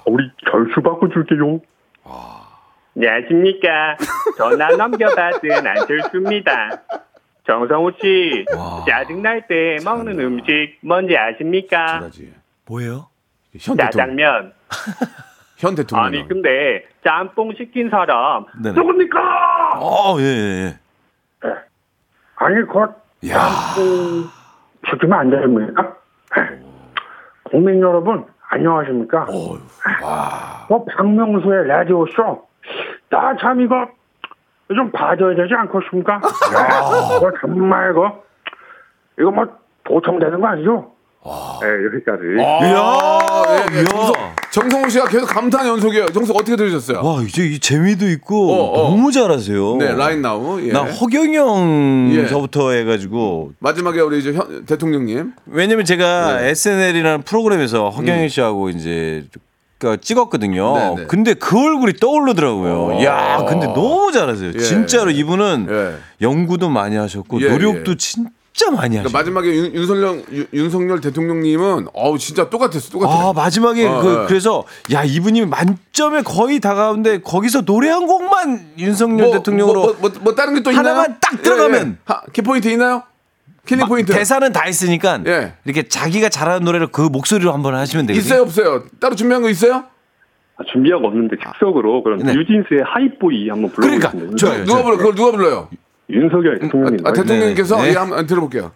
[0.06, 1.60] 우리 절수 바꿔줄게요.
[2.96, 3.96] 안녕하십니까.
[4.36, 6.82] 전화 넘겨받은 안철수입니다.
[7.46, 8.44] 정성우 씨,
[8.86, 12.08] 짜증날 때 먹는 음식 뭔지 아십니까?
[12.66, 13.08] 뭐예요?
[13.58, 13.90] 현 대통령.
[13.90, 14.52] 짜장면.
[15.58, 16.06] 현 대통령.
[16.06, 18.74] 아니 근데 짬뽕 시킨 사람 네네.
[18.76, 19.18] 누굽니까?
[19.80, 20.78] 어, 예, 예.
[21.46, 21.54] 예.
[22.36, 22.94] 아니 곧
[23.26, 24.28] 짬뽕
[24.88, 25.96] 시키면 안 됩니까?
[27.50, 29.26] 국민 여러분 안녕하십니까?
[30.68, 32.46] 뭐 박명수의 라디오 쇼.
[33.10, 33.86] 나 참 이거
[34.74, 36.14] 좀 봐줘야 되지 않겠습니까?
[36.14, 36.20] 야,
[37.16, 38.22] 이거 정말 이거
[39.18, 39.46] 이거 뭐
[39.84, 40.92] 도청되는 거 아니죠?
[41.62, 42.22] 네, 여기까지.
[42.38, 43.84] 아, 예, 예.
[43.84, 44.12] 정성,
[44.50, 46.06] 정성호 씨가 계속 감탄 연속이에요.
[46.06, 47.02] 정성 어떻게 들으셨어요?
[47.04, 48.90] 와, 이제 이 재미도 있고 어, 어.
[48.90, 49.76] 너무 잘하세요.
[49.76, 50.60] 네, 라인 나우.
[50.62, 50.72] 예.
[50.72, 52.26] 나 허경영 예.
[52.26, 55.32] 저부터 해가지고 마지막에 우리 이제 현, 대통령님.
[55.46, 56.50] 왜냐면 제가 네.
[56.50, 58.28] SNL이라는 프로그램에서 허경영 음.
[58.28, 59.26] 씨하고 이제
[59.78, 60.76] 그러니까 찍었거든요.
[60.76, 61.06] 네, 네.
[61.06, 62.72] 근데 그 얼굴이 떠오르더라고요.
[62.72, 63.04] 어.
[63.04, 64.52] 야, 근데 너무 잘하세요.
[64.54, 64.58] 예.
[64.58, 65.94] 진짜로 이분은 예.
[66.20, 67.96] 연구도 많이 하셨고 예, 노력도 예.
[68.58, 69.12] 진짜 많이 하셨어요.
[69.12, 72.90] 그러니까 마지막에 윤, 윤석열, 윤- 윤석열 대통령님은 어우 진짜 똑같았어.
[72.90, 73.28] 똑같아.
[73.28, 74.34] 아 마지막에 어, 그, 예.
[74.34, 80.34] 래서 야 이분이 만점에 거의 다가오는데 거기서 노래 한 곡만 윤석열 대통령으로 뭐, 뭐, 뭐
[80.34, 80.88] 다른 게 또 있나요?
[80.88, 81.80] 하나만 딱 들어가면.
[81.86, 81.94] 예, 예.
[82.04, 83.04] 하, 키포인트 있나요?
[83.64, 84.12] killing 막 포인트.
[84.12, 85.52] 대사는 다 했으니까 예.
[85.64, 88.26] 이렇게 자기가 잘하는 노래를 그 목소리로 한번 하시면 되거든요.
[88.26, 88.82] 있어요, 없어요?
[88.98, 89.84] 따로 준비한 거 있어요?
[90.56, 92.34] 아, 준비한 거 없는데 즉석으로 그럼 네.
[92.34, 94.10] 뉴진스의 Hype Boy 한번 불러보겠습니다.
[94.10, 94.64] 그러니까, 좋아요.
[94.64, 94.96] 누가 불러?
[94.96, 95.68] 그걸 누가 불러요?
[96.10, 97.06] 윤석열 대통령님.
[97.06, 97.88] 아, 대통령님께서 네, 네.
[97.90, 98.72] 예, 한번 들어볼게요.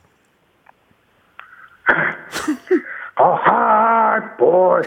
[3.16, 3.24] 아,
[4.20, 4.82] Hype Boy.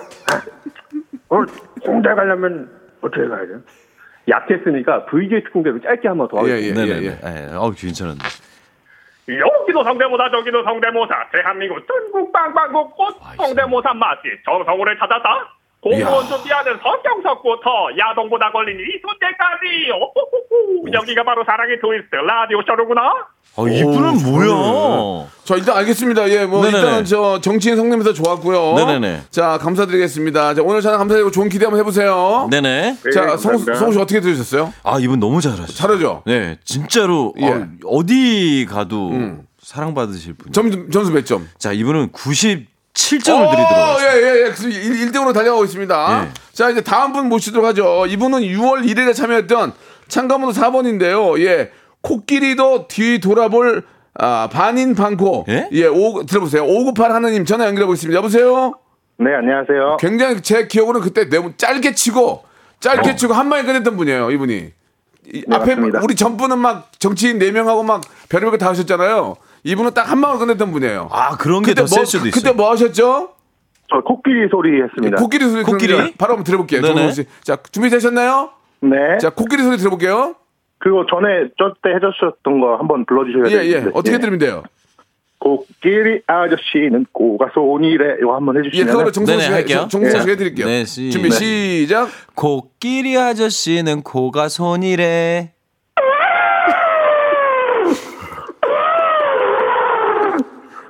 [1.30, 1.44] 어,
[1.88, 2.70] 홍대 가려면
[3.02, 3.60] 어떻게 가야 돼요?
[4.28, 6.82] 약했으니까 VJ 특공대로 짧게 한 번 더 예, 하겠습니다.
[6.82, 7.06] 예, 네네네.
[7.06, 7.52] 예, 예.
[7.52, 7.56] 예.
[7.56, 8.24] 어 괜찮은데.
[9.28, 15.30] 여기도 성대모사 저기도 성대모사 대한민국 전국 방방곡곡 성대모사 맛집 정성호를 찾았다
[15.86, 17.70] 공무원 준비하는 서경석부터
[18.00, 20.92] 야동 보다 걸린 이순재까지 오호호호.
[20.92, 23.14] 여기가 바로 사랑의 트위스트 라디오 쇼로구나
[23.58, 25.28] 어, 이분은 뭐야?
[25.46, 26.28] 자, 일단 알겠습니다.
[26.32, 26.84] 예, 뭐, 네네네.
[26.84, 28.74] 일단 저 정치인 성냄에서 좋았고요.
[28.74, 29.22] 네네네.
[29.30, 30.56] 자, 감사드리겠습니다.
[30.56, 32.48] 자, 오늘 저녁 감사드리고 좋은 기대 한번 해보세요.
[32.52, 32.98] 네네.
[33.14, 33.76] 자, 성우, 감사합니다.
[33.76, 34.74] 성우 씨 어떻게 들으셨어요?
[34.84, 35.74] 아 이분 너무 잘하시죠.
[35.74, 36.24] 잘하죠?
[36.26, 37.46] 네, 진짜로 예.
[37.48, 39.12] 어, 어디 가도
[39.62, 40.52] 사랑받으실 분.
[40.52, 41.48] 점, 점수 몇 점?
[41.60, 42.12] 자 이분은
[43.06, 44.18] 97점을 드리도록 어, 하겠습니다.
[44.18, 45.06] 예, 예, 예.
[45.06, 46.24] 1등으로 달려가고 있습니다.
[46.28, 46.34] 예.
[46.54, 48.06] 자, 이제 다음 분 모시도록 하죠.
[48.08, 49.74] 이분은 6월 1일에 참여했던
[50.08, 51.40] 참가번호 4번인데요.
[51.46, 51.72] 예.
[52.02, 53.84] 코끼리도 뒤 돌아볼
[54.18, 55.46] 아, 반인 반코.
[55.50, 55.68] 예?
[55.88, 56.64] 오, 들어보세요.
[56.64, 58.18] 598 하나님 전화 연결해 보겠습니다.
[58.18, 58.74] 여보세요?
[59.18, 62.44] 네 안녕하세요 굉장히 제 기억으로는 그때 너무 짧게 치고
[62.82, 64.54] 짧게 치고 한 방에 끝냈던 분이에요, 이분이.
[65.34, 66.02] 이 네, 앞에 맞습니다.
[66.04, 69.36] 우리 전분은 막 정치인 4명하고 막 별의별 거 다 하셨잖아요.
[69.66, 71.10] 이분은 딱 한 방으로 끝냈던 분이에요.
[71.12, 72.32] 아 그런 게 더셀 수도 있어요.
[72.40, 73.32] 그때 뭐 하셨죠?
[73.90, 76.14] 저 코끼리 소리 했습니다 코끼리 소리 코끼리?
[76.18, 76.82] 바로 한번 들어볼게요.
[76.82, 76.94] 네네.
[76.96, 77.26] 정성 씨.
[77.44, 78.52] 자, 준비되셨나요?
[78.82, 80.36] 네 자, 코끼리 소리 들어볼게요.
[80.78, 83.92] 그거 전에 저때 해주셨던 거 한번 불러주셔야 예, 되는데 예.
[83.96, 84.64] 어떻게 들으면 돼요?
[85.40, 89.78] 코끼리 아저씨는 고가 손이래 이거 한번 예, 해주시면 그거로 정성 네네, 씨가 할게요.
[89.90, 90.32] 정- 정성 예.
[90.34, 90.68] 해드릴게요.
[90.68, 91.36] 네, 시- 준비 네.
[91.36, 92.10] 시작.
[92.36, 95.54] 코끼리 아저씨는 코가 손이래.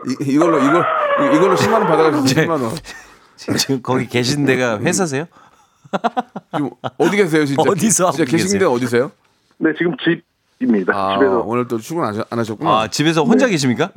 [0.08, 0.86] 이, 이걸로 이걸
[1.32, 2.42] 이- 이걸로 10만 원 받아가시죠.
[2.42, 2.76] 10만 원.
[3.58, 5.26] 지금 거기 계신 데가 회사세요?
[6.54, 7.62] 지금 어디 계세요, 진짜?
[7.70, 8.60] 어디서 진짜 계신?
[8.60, 9.12] 데는 어디세요?
[9.58, 9.96] 네 지금
[10.60, 12.82] 집입니다 아, 집에서 오늘 또 출근 안, 하셨- 안 하셨구나.
[12.82, 13.90] 아 집에서 혼자 계십니까?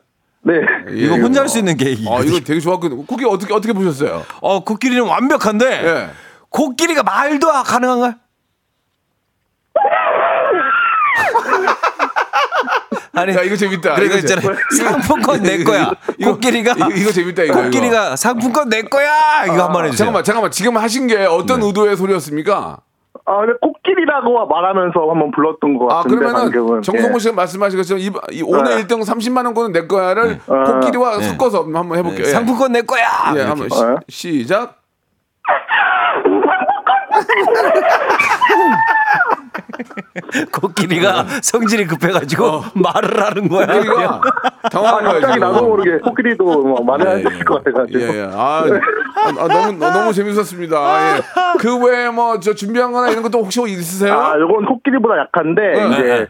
[0.43, 0.55] 네
[0.91, 1.21] 이거 예.
[1.21, 2.07] 혼자 할 수 있는 계획이.
[2.09, 3.05] 아, 이거 되게 좋았거든요.
[3.07, 4.25] 코끼리 어떻게 어떻게 보셨어요?
[4.41, 6.11] 어 코끼리는 완벽한데 예.
[6.51, 8.15] 코끼리가 말도 가능한가요?
[13.21, 13.95] 아니 야, 이거 재밌다.
[13.95, 17.63] 그리고 이거 있잖아요 재- 상품권 내 거야 이거- 코끼리가 이거, 이거 재밌다 이거.
[17.63, 21.67] 코끼리가 상품권 내 거야 이거 한번 해주세요 잠깐만 잠깐만 지금 하신 게 어떤 네.
[21.67, 22.79] 의도의 소리였습니까?
[23.25, 27.19] 아, 근데 코끼리라고 말하면서 한번 불렀던 것아 같은데 그러면은 방금은 정성호 예.
[27.19, 28.83] 씨가 말씀하신 것처럼 이, 이 오늘 네.
[28.85, 30.65] 1등 30만 원권은 내 거야를 어.
[30.73, 31.25] 코끼리와 네.
[31.25, 32.23] 섞어서 한번 해볼게요.
[32.23, 32.33] 네, 예.
[32.33, 33.43] 상품권 내 거야 예.
[33.43, 33.97] 한번 어.
[34.09, 34.78] 시, 시작.
[40.53, 43.67] 코끼리가 성질이 급해가지고 말을 하는 거야 어.
[43.79, 44.21] 코끼리가
[44.71, 45.21] 당황한 거예요.
[45.21, 45.41] 갑자기.
[45.41, 47.23] 나도 모르게 코끼리도 뭐 많이 예, 예.
[47.45, 48.23] 것 같아가지고 예, 예.
[48.33, 48.65] 아,
[49.17, 51.17] 아, 아, 너무 너무 재밌었습니다.
[51.17, 51.21] 예.
[51.59, 54.15] 그 외에 뭐 저 준비한 거나 이런 것도 혹시 있으세요?
[54.15, 55.89] 아 요건 코끼리보다 약한데 네.
[55.89, 56.27] 이제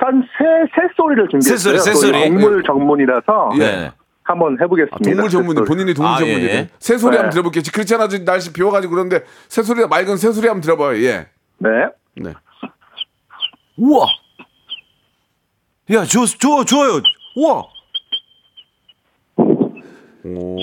[0.00, 0.26] 산새
[0.74, 1.74] 새소리를 준비했어요.
[1.74, 2.28] 새소리, 새소리.
[2.30, 3.92] 동물 전문이라서 네.
[4.30, 4.98] 한번 아, 해보겠습니다.
[5.02, 5.66] 동물 전문이 새소리.
[5.68, 6.68] 본인이 동물 아, 전문이 예, 래 예.
[6.78, 7.16] 새소리 네.
[7.18, 7.62] 한번 들어볼게요.
[7.72, 11.02] 그렇잖아 지금 날씨 비워가지고 그런데 새소리 맑은 새소리 한번 들어봐요.
[11.02, 11.26] 예.
[11.58, 11.68] 네.
[12.16, 12.32] 네.
[13.76, 14.06] 우와
[15.92, 17.00] 야, 줘, 줘, 줘요.
[17.36, 17.64] 우와.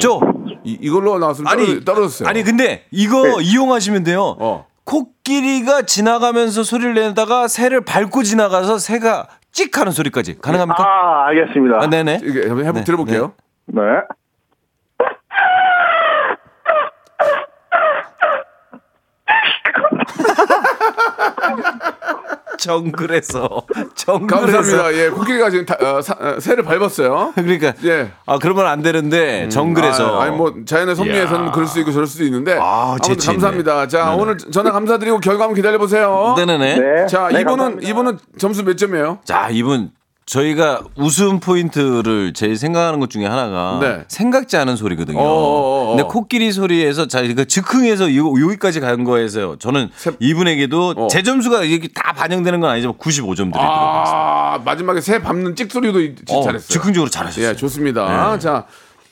[0.02, 0.22] 저
[0.64, 2.30] 이, 이걸로 나왔으면 아니 떨어졌어요.
[2.30, 4.38] 아니 근데 이거 이용하시면 돼요.
[4.40, 4.68] 어.
[4.86, 10.82] 코끼리가 지나가면서 소리를 내다가 새를 밟고 지나가서 새가 찍 하는 소리까지 가능합니까?
[10.82, 11.78] 아, 알겠습니다.
[11.82, 12.22] 아, 네네.
[12.24, 13.28] 이게 한번 해보, 네, 들어볼게요.
[13.28, 13.47] 네.
[22.58, 23.66] 정글에서
[23.96, 24.94] 정글에서 감사합니다.
[24.94, 27.34] 예, 코끼리가 지금 다, 어, 사, 어, 새를 밟았어요.
[27.36, 28.12] 그러니까 예.
[28.26, 31.52] 아 그러면 안 되는데 정글에서 아, 아니 뭐 자연의 섭리에서는.
[31.52, 33.34] 그럴 수도 있고 저럴 수도 있는데 아, 아무튼 재치 있네.
[33.36, 33.88] 감사합니다.
[33.88, 34.22] 자 네네.
[34.22, 36.34] 오늘 전화 감사드리고 결과 한번 기다려 보세요.
[36.38, 36.80] 네네네.
[36.80, 37.06] 네.
[37.08, 37.90] 자 네, 이분은 감사합니다.
[37.90, 39.20] 이분은 점수 몇 점이에요?
[39.24, 39.92] 자 이분
[40.28, 44.04] 저희가 웃음 포인트를 제일 생각하는 것 중에 하나가 네.
[44.10, 45.18] 생각지 않은 소리거든요.
[45.20, 45.88] 어어어어.
[45.96, 51.08] 근데 코끼리 소리에서 자 이거 즉흥해서 요, 여기까지 간 거에서 저는 이분에게도 어.
[51.08, 54.18] 제 점수가 이게 다 반영되는 건 아니지만 95점 드리도록 하겠습니다.
[54.18, 56.68] 아 마지막에 새 밟는 찍 소리도 이- 어, 잘했어요.
[56.68, 57.50] 즉흥적으로 잘하셨어요.
[57.52, 58.34] 예, 좋습니다.
[58.34, 58.40] 네.
[58.40, 58.66] 자,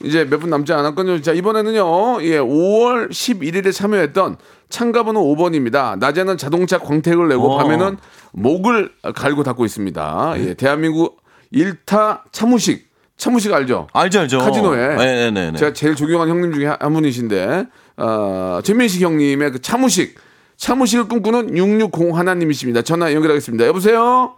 [0.03, 1.21] 이제 몇 분 남지 않았거든요.
[1.21, 4.37] 자, 이번에는요, 예, 5월 11일에 참여했던
[4.69, 5.97] 참가번호 5번입니다.
[5.99, 7.57] 낮에는 자동차 광택을 내고 어.
[7.57, 7.97] 밤에는
[8.33, 10.33] 목을 갈고 닫고 있습니다.
[10.37, 11.21] 예, 대한민국
[11.53, 12.89] 1타 차무식.
[13.17, 13.87] 차무식 알죠?
[13.93, 14.39] 알죠, 알죠.
[14.39, 14.95] 카지노에.
[14.97, 15.57] 네 네 네.
[15.57, 17.65] 제가 제일 존경하는 형님 중에 한- 한 분이신데,
[17.97, 20.15] 어, 최민식 형님의 그 차무식.
[20.57, 22.81] 차무식을 꿈꾸는 660 하나님이십니다.
[22.81, 23.65] 전화 연결하겠습니다.
[23.67, 24.35] 여보세요?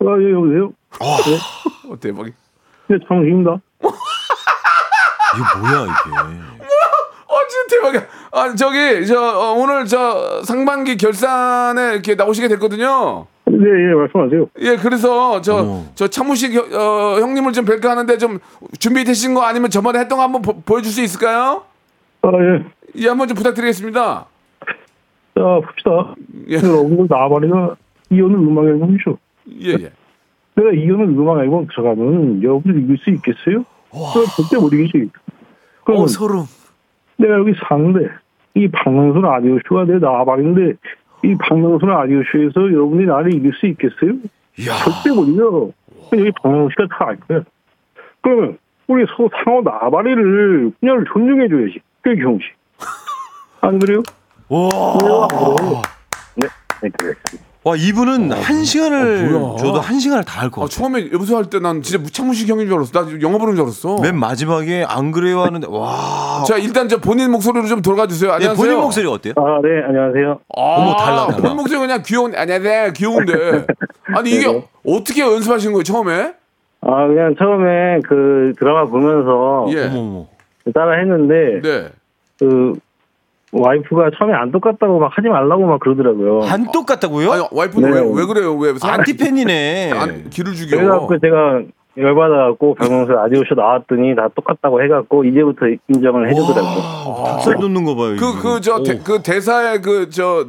[0.00, 0.72] 아, 예, 여보세요?
[1.90, 2.30] 어, 대박이.
[2.88, 3.60] 네, 장식입니다.
[5.34, 6.40] 이게 뭐야 이게?
[7.28, 8.02] 어, 진짜 대박이야.
[8.32, 13.26] 아, 저기, 저, 어, 오늘 저 상반기 결산에 이렇게 나오시게 됐거든요.
[13.44, 14.46] 네, 예, 말씀하세요.
[14.60, 15.84] 예, 그래서 저, 어머.
[15.94, 18.38] 저 차무식 형- 어, 형님을 좀 뵐까 하는데 좀
[18.80, 21.62] 준비되신 거 아니면 저번에 했던 거 한번 보, 보여줄 수 있을까요?
[22.22, 22.64] 아, 예.
[22.96, 24.26] 예, 한번 좀 부탁드리겠습니다.
[25.34, 26.14] 자, 봅시다.
[26.48, 27.76] 예, 여러분들 나발이가
[28.10, 29.18] 이혼을 음악 앨범이죠.
[29.62, 29.92] 예, 예.
[30.56, 33.64] 내가 이혼을 음악 앨범 들어가면 여러분들 이길 수 있겠어요?
[34.36, 35.10] 절대 못 이기지.
[35.84, 36.44] 그러면 어 소름.
[37.16, 38.08] 내가 여기 사는데
[38.54, 40.74] 이 박명수 라디오쇼가 내 나발인데
[41.24, 44.12] 이 박명수 라디오쇼에서 여러분들이 나를 이길 수 있겠어요?
[44.56, 45.70] 절대 못 이겨.
[46.12, 47.42] 여기 박명수 씨가 다 알 거야.
[48.22, 51.80] 그러면 우리 서로 상호 나발이를 그냥 존중해줘야지.
[52.02, 52.52] 그게 경식.
[53.60, 54.02] 안 그래요?
[54.48, 54.68] 와.
[56.36, 56.48] 네,
[56.82, 57.49] 네, 그렇습니다.
[57.62, 59.56] 와 이분은 한 시간을 어.
[59.56, 60.74] 줘도 한 시간을 다 할것 아, 같아.
[60.74, 62.90] 처음에 여보세요 할 때 난 진짜 차무식 형인 줄 알았어.
[63.04, 63.98] 나 영화 보는 줄 알았어.
[64.00, 66.42] 맨 마지막에 안 그래요 하는데 와.
[66.48, 68.30] 자, 일단 저 본인 목소리로 좀 돌아가 주세요.
[68.30, 68.64] 네, 안녕하세요.
[68.66, 69.34] 본인 목소리 어때요?
[69.36, 70.40] 아, 네, 안녕하세요.
[70.56, 71.36] 아, 어머, 달라, 달라.
[71.36, 72.92] 본인 목소리 그냥 귀여운, 안녕하세요.
[72.94, 73.66] 귀여운데.
[74.16, 74.68] 아니, 이게 네네.
[74.86, 76.32] 어떻게 연습하신 거예요, 처음에?
[76.80, 80.72] 아, 그냥 처음에 그 드라마 보면서 예.
[80.72, 81.88] 따라 했는데 네.
[82.38, 82.72] 그
[83.52, 86.42] 와이프가 처음에 안 똑같다고 막 하지 말라고 막 그러더라고요.
[86.44, 87.32] 안 똑같다고요?
[87.32, 88.00] 아니, 와이프는 네.
[88.00, 88.54] 왜, 왜 그래요?
[88.56, 88.74] 왜?
[88.80, 89.90] 안티팬이네.
[89.98, 90.76] 안, 기를 죽여.
[90.76, 91.62] 그래갖고 제가
[91.96, 97.08] 열받아갖고 박명수 라디오쇼 나왔더니 다 똑같다고 해갖고 이제부터 인정을 해주더라고요.
[97.08, 98.16] 와, 닭살 돋는 거 봐요.
[98.18, 100.46] 그, 그, 저, 대, 그 대사의 그, 저,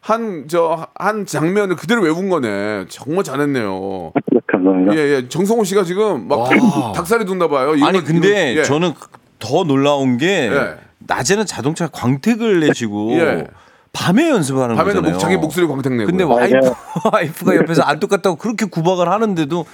[0.00, 2.84] 한, 저, 한 장면을 그대로 외운 거네.
[2.88, 4.12] 정말 잘했네요.
[4.46, 4.94] 감사합니다.
[4.94, 5.28] 예, 예.
[5.28, 6.48] 정성호 씨가 지금 막 와.
[6.94, 7.74] 닭살이 돋나 봐요.
[7.74, 8.62] 이거- 아니 근데 이거- 예.
[8.62, 8.92] 저는
[9.40, 10.85] 더 놀라운 게 예.
[11.06, 13.46] 낮에는 자동차 광택을 내시고 예.
[13.92, 15.12] 밤에 연습하는 밤에는 거잖아요.
[15.14, 16.06] 목, 자기 목소리 광택 내고.
[16.10, 16.72] 근데 와이프
[17.12, 19.64] 와이프가 옆에서 안 똑같다고 그렇게 구박을 하는데도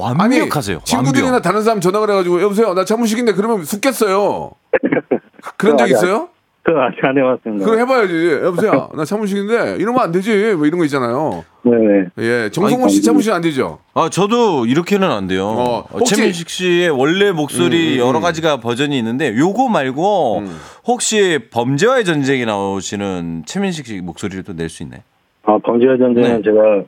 [0.00, 0.80] 아니, 완벽하세요.
[0.84, 1.42] 친구들이나 완벽.
[1.42, 4.52] 다른 사람 전화 그래가지고 여보세요 나 차무식인데 그러면 숙겠어요.
[5.58, 5.98] 그런 적 아니, 아니.
[6.02, 6.28] 있어요?
[6.68, 7.64] 그 아직 안 해봤습니다.
[7.64, 8.40] 그럼 해봐야지.
[8.44, 10.52] 여보세요 나 차무식인데 이러면 안 되지.
[10.54, 11.42] 뭐 이런 거 있잖아요.
[11.62, 12.08] 네네.
[12.18, 13.78] 예, 정성호 씨 차무식 안 되죠?
[13.94, 15.46] 아 저도 이렇게는 안 돼요.
[15.46, 18.22] 어, 어, 혹시- 최민식 씨의 원래 목소리 음, 음, 여러 음.
[18.22, 20.42] 가지가 버전이 있는데 요거 말고
[20.86, 25.00] 혹시 범죄와의 전쟁에 나오시는 최민식 씨 목소리를 또 낼 수 있나요?
[25.44, 26.42] 아, 범죄와 전쟁은 네.
[26.42, 26.82] 제가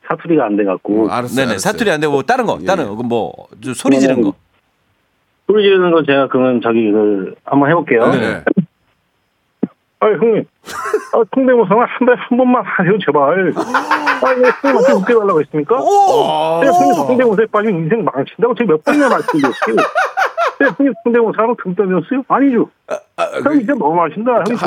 [0.08, 1.10] 사투리가 안 돼갖고.
[1.10, 1.46] 알았어요.
[1.46, 3.32] 네네 사투리 안 되고 뭐 다른 거 다른 거뭐
[3.74, 4.32] 소리 지르는 거.
[5.46, 8.10] 소리 지르는 건 제가 그러면 저기 그 한번 해볼게요.
[8.12, 8.42] 네.
[9.98, 10.44] 아 형님,
[11.14, 13.52] 아, 통대모사는 한 달에 한 번만 하세요 제발.
[13.56, 15.76] 아, 왜 형님한테 웃겨달라고 했습니까?
[15.76, 16.60] 아.
[16.62, 19.76] 제가 형님 통대모사에 빠지면 인생 망친다고 제가 몇 번이나 말씀드렸어요.
[20.58, 22.22] 제가 형님 통대모사하고 등 떠밀었어요?
[22.28, 22.68] 아니죠.
[23.42, 24.44] 형 이제 너무 하신다.
[24.46, 24.58] 형님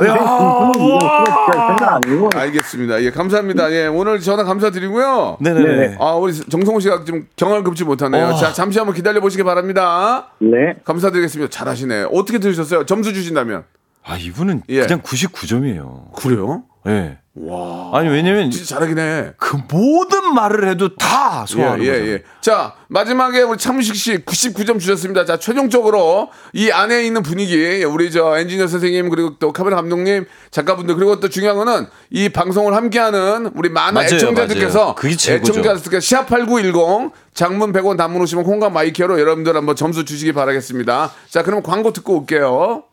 [1.87, 2.29] 아니고.
[2.35, 3.03] 알겠습니다.
[3.03, 3.71] 예, 감사합니다.
[3.71, 5.37] 예, 오늘 전화 감사드리고요.
[5.41, 5.97] 네네네.
[5.99, 8.25] 아, 우리 정성호 씨가 좀 경을 급지 못하네요.
[8.29, 8.33] 어.
[8.33, 10.31] 자, 잠시 한번 기다려 보시기 바랍니다.
[10.39, 10.73] 네.
[10.83, 11.51] 감사드리겠습니다.
[11.51, 12.07] 잘하시네.
[12.11, 12.85] 어떻게 들으셨어요?
[12.87, 13.63] 점수 주신다면?
[14.09, 14.81] 아 이분은 예.
[14.81, 16.13] 그냥 99점이에요.
[16.13, 16.63] 그래요?
[16.87, 17.17] 예.
[17.35, 17.91] 와.
[17.93, 19.31] 아니 왜냐면 진짜 잘하긴 해.
[19.37, 22.01] 그 모든 말을 해도 다 소화하는 예, 거죠.
[22.03, 22.23] 예, 예.
[22.41, 25.23] 자, 마지막에 우리 차무식 씨 99점 주셨습니다.
[25.25, 30.95] 자, 최종적으로 이 안에 있는 분위기, 우리 저 엔지니어 선생님, 그리고 또 카메라 감독님, 작가분들,
[30.95, 35.33] 그리고 또 중요한 거는 이 방송을 함께하는 우리 많은 맞아요, 애청자들께서, 최고죠.
[35.33, 41.11] 애청자들께서 샵8910, 장문 100원 단문 오시면 콩과 마이케로 여러분들 한번 점수 주시기 바라겠습니다.
[41.29, 42.83] 자, 그럼 광고 듣고 올게요.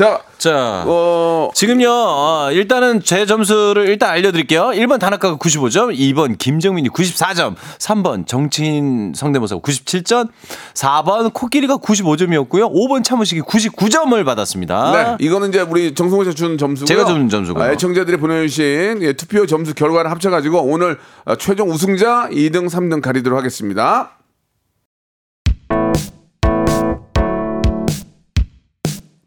[0.00, 4.70] 자, 자, 어, 지금요, 어, 일단은 제 점수를 일단 알려드릴게요.
[4.72, 10.30] 1번 단학가가 95점, 2번 김정민이 94점, 3번 정치인 성대모사가 97점,
[10.72, 12.72] 4번 코끼리가 95점이었고요.
[12.72, 15.16] 5번 차무식이 99점을 받았습니다.
[15.18, 16.86] 네, 이거는 이제 우리 정성호 씨가 준 점수고요.
[16.86, 17.62] 제가 준 점수고요.
[17.62, 23.38] 아, 애청자들이 보내주신 예, 투표 점수 결과를 합쳐가지고 오늘 아, 최종 우승자 2등, 3등 가리도록
[23.38, 24.12] 하겠습니다.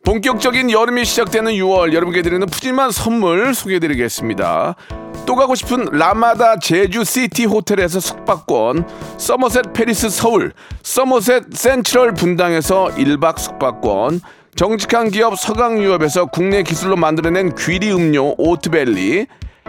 [0.05, 4.75] 본격적인 여름이 시작되는 6월 여러분께 드리는 푸짐한 선물 소개해드리겠습니다.
[5.25, 8.85] 또 가고 싶은 라마다 제주 시티 호텔에서 숙박권,
[9.17, 10.51] 서머셋 페리스 서울,
[10.81, 14.19] 서머셋 센트럴 분당에서 1박 숙박권,
[14.55, 19.27] 정직한 기업 서강유업에서 국내 기술로 만들어낸 귀리 음료 오트벨리,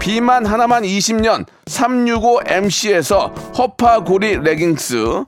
[0.00, 5.24] 비만 하나만 20년 365MC에서 허파고리 레깅스,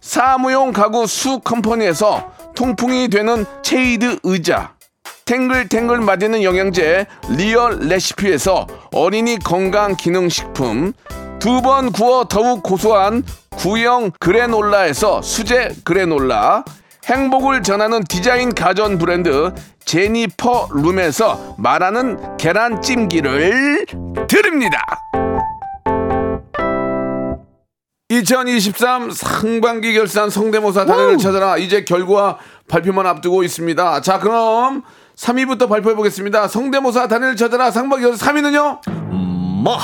[0.00, 4.72] 사무용 가구 수 컴퍼니에서 통풍이 되는 체이드 의자,
[5.26, 10.92] 탱글탱글 맛있는 영양제 리얼 레시피에서 어린이 건강 기능 식품,
[11.38, 13.22] 두 번 구워 더욱 고소한
[13.56, 16.64] 구형 그래놀라에서 수제 그래놀라,
[17.04, 19.52] 행복을 전하는 디자인 가전 브랜드
[19.86, 23.86] 제니퍼 룸에서 말하는 계란찜기를
[24.28, 24.82] 드립니다.
[28.08, 32.36] 2023 상반기 결산 성대모사 달인을 찾아라 이제 결과
[32.68, 34.00] 발표만 앞두고 있습니다.
[34.00, 34.82] 자 그럼
[35.16, 36.48] 3위부터 발표해 보겠습니다.
[36.48, 38.90] 성대모사 단연을 찾아라 상반기 결산 3위는요?
[39.62, 39.78] 뭐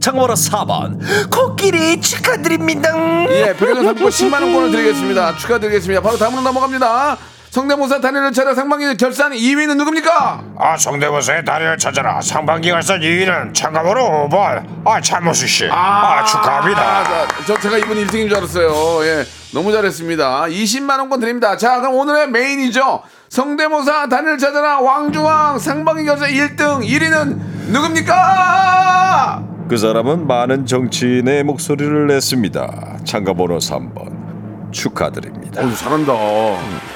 [0.00, 1.00] 참고로 4번
[1.30, 2.90] 코끼리 축하드립니다
[3.30, 5.36] 예, 백화점 상품권 10만 원권을 드리겠습니다.
[5.36, 6.02] 축하드리겠습니다.
[6.02, 7.16] 바로 다음으로 넘어갑니다.
[7.58, 10.42] 성대모사 단연을 찾아 상반기 결산 2위는 누굽니까?
[10.58, 15.68] 아 성대모사의 달인을 찾아라 상반기 결산 2위는 참가번호 5번 아 차모수 씨.
[15.70, 16.80] 아, 축하합니다.
[16.80, 19.06] 아, 자, 저 제가 이분 1등인 줄 알았어요.
[19.06, 19.24] 예.
[19.52, 20.46] 너무 잘했습니다.
[20.46, 21.56] 20만 원권 드립니다.
[21.56, 23.02] 자, 그럼 오늘의 메인이죠.
[23.28, 27.38] 성대모사 단을 찾아라 왕중왕 상반기 결산 1등 1위는
[27.68, 29.44] 누굽니까?
[29.68, 32.96] 그 사람은 많은 정치인의 목소리를 냈습니다.
[33.04, 35.62] 참가번호 3번 축하드립니다.
[35.62, 36.12] 어, 잘한다.
[36.14, 36.93] 김,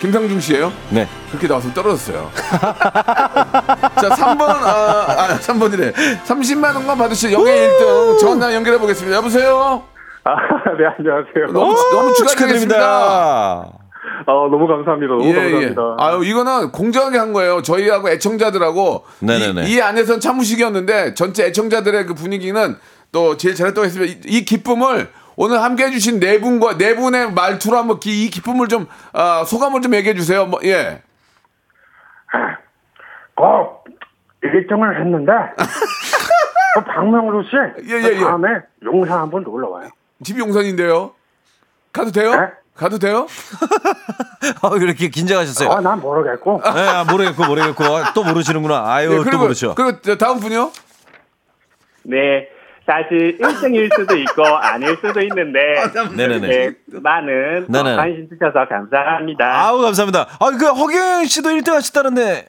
[0.00, 0.72] 김상중 씨예요?
[0.88, 1.06] 네.
[1.28, 2.30] 그렇게 나와서 떨어졌어요.
[2.34, 5.92] 자, 3번, 아, 아 3번이래.
[6.24, 9.18] 30만 원만 받으실 영예 1등 전화 연결해 보겠습니다.
[9.18, 9.82] 여보세요?
[10.24, 10.34] 아,
[10.78, 11.52] 네, 안녕하세요.
[11.52, 12.78] 너무, 너무 축하드립니다.
[14.26, 15.12] 아, 너무 감사합니다.
[15.12, 15.34] 너무 예, 예.
[15.34, 15.96] 감사합니다.
[15.98, 17.60] 아유, 이거는 공정하게 한 거예요.
[17.60, 19.04] 저희하고 애청자들하고.
[19.20, 19.66] 네네네.
[19.66, 22.76] 이, 이 안에선 차무식이었는데 전체 애청자들의 그 분위기는
[23.12, 24.12] 또 제일 잘했다고 했습니다.
[24.12, 25.10] 이, 이 기쁨을
[25.42, 29.80] 오늘 함께 해주신 네 분과 네 분의 말투로 한번 기, 이 기쁨을 좀, 아, 소감을
[29.80, 30.44] 좀 얘기해 주세요.
[30.44, 31.00] 뭐, 예.
[33.34, 33.84] 꼭
[34.44, 35.32] 1등을 했는데,
[36.74, 37.56] 그 박명수 씨,
[37.90, 38.20] 예, 예, 그 예.
[38.20, 38.48] 다음에
[38.84, 39.88] 용산 한번 놀러 와요.
[40.22, 41.14] 집이 용산인데요.
[41.90, 42.32] 가도 돼요?
[42.74, 43.26] 가도 돼요?
[44.60, 45.70] 아, 왜 이렇게 긴장하셨어요?
[45.70, 46.60] 아, 난 모르겠고.
[46.74, 47.84] 네, 아, 모르겠고 모르겠고
[48.14, 48.92] 또 모르시는구나.
[48.92, 49.74] 아유 예, 또 그리고, 모르죠.
[49.74, 50.70] 그리고 저 다음 분이요?
[52.02, 52.46] 네,
[52.86, 55.58] 사실 1등일 수도 있고 아닐 수도 있는데
[56.16, 56.48] 네네네.
[56.48, 57.96] 네, 많은 어, 네네.
[57.96, 59.46] 관심 주셔서 감사합니다.
[59.66, 60.26] 아우 감사합니다.
[60.40, 62.48] 아그 허경 씨도 1등 하셨다는데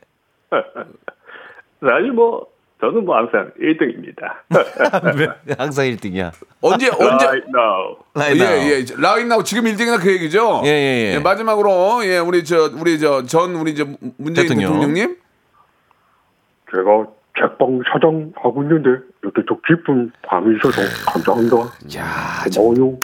[1.82, 2.48] 사실 뭐
[2.80, 4.38] 저는 뭐 항상 1등입니다.
[5.60, 6.32] 항상 1등이야.
[6.62, 7.98] 언제 언제 Right now.
[8.16, 8.60] Right now.
[8.60, 8.86] 예, 예.
[8.98, 10.62] 라인 나우 지금 1등이나 그 얘기죠?
[10.66, 11.20] 예, 예, 예.
[11.20, 13.86] 마지막으로 예, 우리 저 우리 저 전 우리 저
[14.18, 14.74] 문재인 대통령.
[14.74, 14.94] 대통령.
[14.96, 15.18] 님
[16.72, 17.06] 제가
[17.42, 18.90] 책방 사장 하고 있는데
[19.24, 20.82] 이렇게 또 기쁜 밤이 있어서
[21.12, 21.58] 감사합니다.
[21.98, 22.98] 야, 고마워요.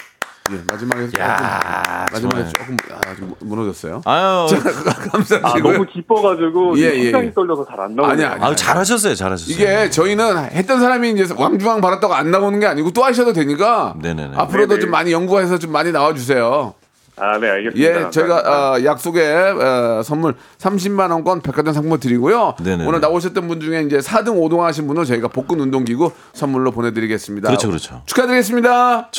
[0.49, 2.49] 예, 마지막에 야, 조금, 마지막에.
[2.53, 4.01] 조금 아, 좀 무너졌어요.
[4.05, 4.47] 아유.
[5.27, 5.53] 자, 아.
[5.59, 7.33] 너무 기뻐가지고 예, 예, 심장이 예.
[7.33, 8.13] 떨려서 잘 안 나오네요.
[8.13, 8.47] 아니야, 아니야.
[8.47, 9.13] 아유 잘하셨어요.
[9.15, 9.53] 잘하셨어요.
[9.53, 14.37] 이게 저희는 했던 사람이 이제 왕중왕 받았다고 안 나오는 게 아니고 또 하셔도 되니까 네네네.
[14.37, 14.79] 앞으로도 네네.
[14.79, 16.73] 좀 많이 연구해서 좀 많이 나와 주세요.
[17.19, 18.05] 아, 네, 알겠습니다.
[18.05, 18.37] 예, 저희가
[18.75, 22.55] 어, 약속에 어, 선물 30만 원권 백화점 상품 드리고요.
[22.61, 22.85] 네네네.
[22.87, 27.47] 오늘 나오셨던 분 중에 이제 4등 5등 하신 분은 저희가 복근 운동기구 선물로 보내드리겠습니다.
[27.47, 28.03] 그렇죠, 그렇죠.
[28.05, 29.09] 축하드리겠습니다.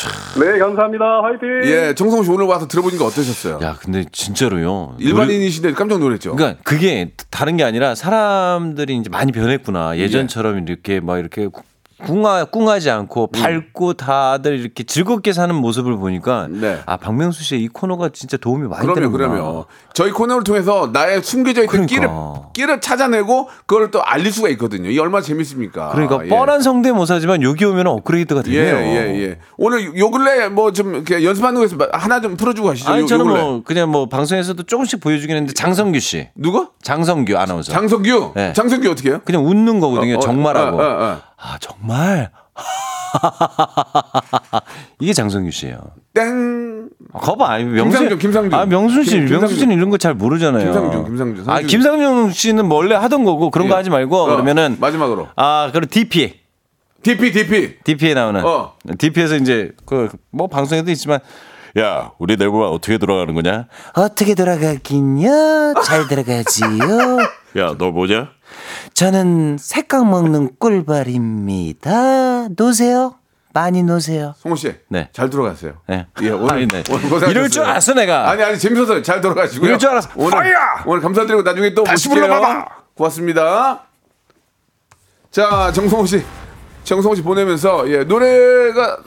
[0.40, 1.04] 네, 감사합니다.
[1.22, 1.48] 화이팅!
[1.64, 3.58] 예, 정성 씨 오늘 와서 들어보니까 어떠셨어요?
[3.62, 4.94] 야 근데 진짜로요.
[4.98, 6.36] 일반인이신데 깜짝 놀랐죠.
[6.36, 9.98] 그러니까 그게 다른 게 아니라 사람들이 이제 많이 변했구나.
[9.98, 11.48] 예전처럼 이렇게 막 이렇게
[12.06, 13.40] 꿍하, 꿍하지 않고 음.
[13.42, 16.78] 밝고 다들 이렇게 즐겁게 사는 모습을 보니까 네.
[16.86, 19.28] 아 박명수 씨의 이 코너가 진짜 도움이 많이 그럼요, 되는구나.
[19.28, 19.64] 그럼요.
[19.94, 21.94] 저희 코너를 통해서 나의 숨겨져 있던 그러니까.
[21.94, 22.08] 끼를
[22.52, 24.90] 끼를 찾아내고 그걸 또 알릴 수가 있거든요.
[24.90, 25.90] 이 얼마나 재밌습니까?
[25.90, 26.28] 그러니까 예.
[26.28, 28.76] 뻔한 성대모사지만 여기 오면 업그레이드가 예, 되네요.
[28.76, 29.38] 예, 예.
[29.56, 32.90] 오늘 요 근래 뭐 좀 연습하는 거에서 하나 좀 풀어주고 가시죠.
[32.92, 33.26] 아니 요- 저는.
[33.26, 36.68] 뭐 그냥 뭐 방송에서도 조금씩 보여주긴 했는데 장성규 씨, 누구?
[36.82, 37.72] 장성규 아나운서.
[37.72, 38.32] 장석규.
[38.36, 38.52] 네.
[38.52, 39.20] 장석규 어떻게 해요?
[39.24, 40.14] 그냥 웃는 거거든요.
[40.14, 40.76] 어, 어, 정말하고.
[40.78, 41.27] 어, 어, 어.
[41.40, 42.30] 아 정말.
[45.00, 45.78] 이게 장성규 씨예요.
[46.14, 46.88] 땡.
[47.12, 48.54] 아, 거봐, 명수, 김상준.
[48.58, 49.58] 아, 명순 씨, 김- 김상준.
[49.58, 50.64] 씨는 이런 거 잘 모르잖아요.
[50.64, 51.66] 김상준, 김상준, 아, 상준.
[51.68, 53.70] 김상준 씨는 원래 하던 거고 그런 예.
[53.70, 56.34] 거 하지 말고 어, 그러면은 마지막으로 아, 그리고 DP.
[57.02, 57.78] DP DP.
[57.84, 58.44] DP에 나오는.
[58.44, 58.74] 어.
[58.98, 61.20] DP에서 이제 그 뭐 방송에도 있지만
[61.78, 63.66] 야, 우리 내부가 어떻게 돌아가는 거냐?
[63.94, 65.74] 어떻게 돌아가긴요?
[65.84, 67.18] 잘 들어가지요.
[67.58, 68.30] 야, 너 뭐냐?
[68.94, 72.48] 저는 색강 먹는 꿀벌입니다.
[72.56, 73.14] 노세요.
[73.54, 74.34] 많이 노세요.
[74.38, 74.74] 송호 씨.
[74.88, 75.08] 네.
[75.12, 75.74] 잘 들어갔어요.
[75.88, 76.06] 네.
[76.22, 76.82] 예, 오늘, 아니, 네.
[76.90, 77.30] 오늘 고생하셨어요.
[77.30, 78.30] 이럴 줄 알았어, 내가.
[78.30, 79.66] 아니 아니 재밌어서 잘 돌아가시고요.
[79.68, 80.10] 이럴 줄 알았어.
[80.16, 80.82] 오늘 허야!
[80.86, 82.30] 오늘 감사드리고 나중에 또 다시 모실게요.
[82.30, 82.66] 불러봐봐.
[82.94, 83.82] 고맙습니다.
[85.30, 86.22] 자 정성호 씨,
[86.84, 88.98] 정성호 씨 보내면서 예 노래가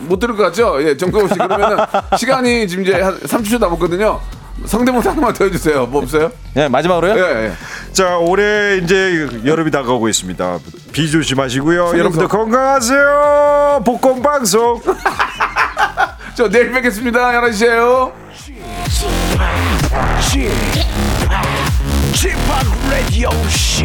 [0.00, 0.76] 못 들을 것 같죠?
[0.82, 1.76] 예 정성호 씨 그러면은
[2.18, 4.20] 시간이 지금 이제 한 30초 남았거든요.
[4.66, 5.86] 성대모사 하나만 더 해주세요.
[5.86, 6.30] 뭐 없어요?
[6.54, 7.14] 네, 마지막으로요?
[7.16, 7.52] 예, 예.
[7.92, 10.58] 자, 올해 이제 여름이 다가오고 있습니다.
[10.92, 11.86] 비 조심하시고요.
[11.86, 11.98] 속에서.
[11.98, 13.82] 여러분들 건강하세요.
[13.84, 14.80] 복권 방송.
[16.34, 17.30] 저 내일 뵙겠습니다.
[17.32, 18.12] 11시에요.
[22.14, 23.84] 지팍 라디오 쇼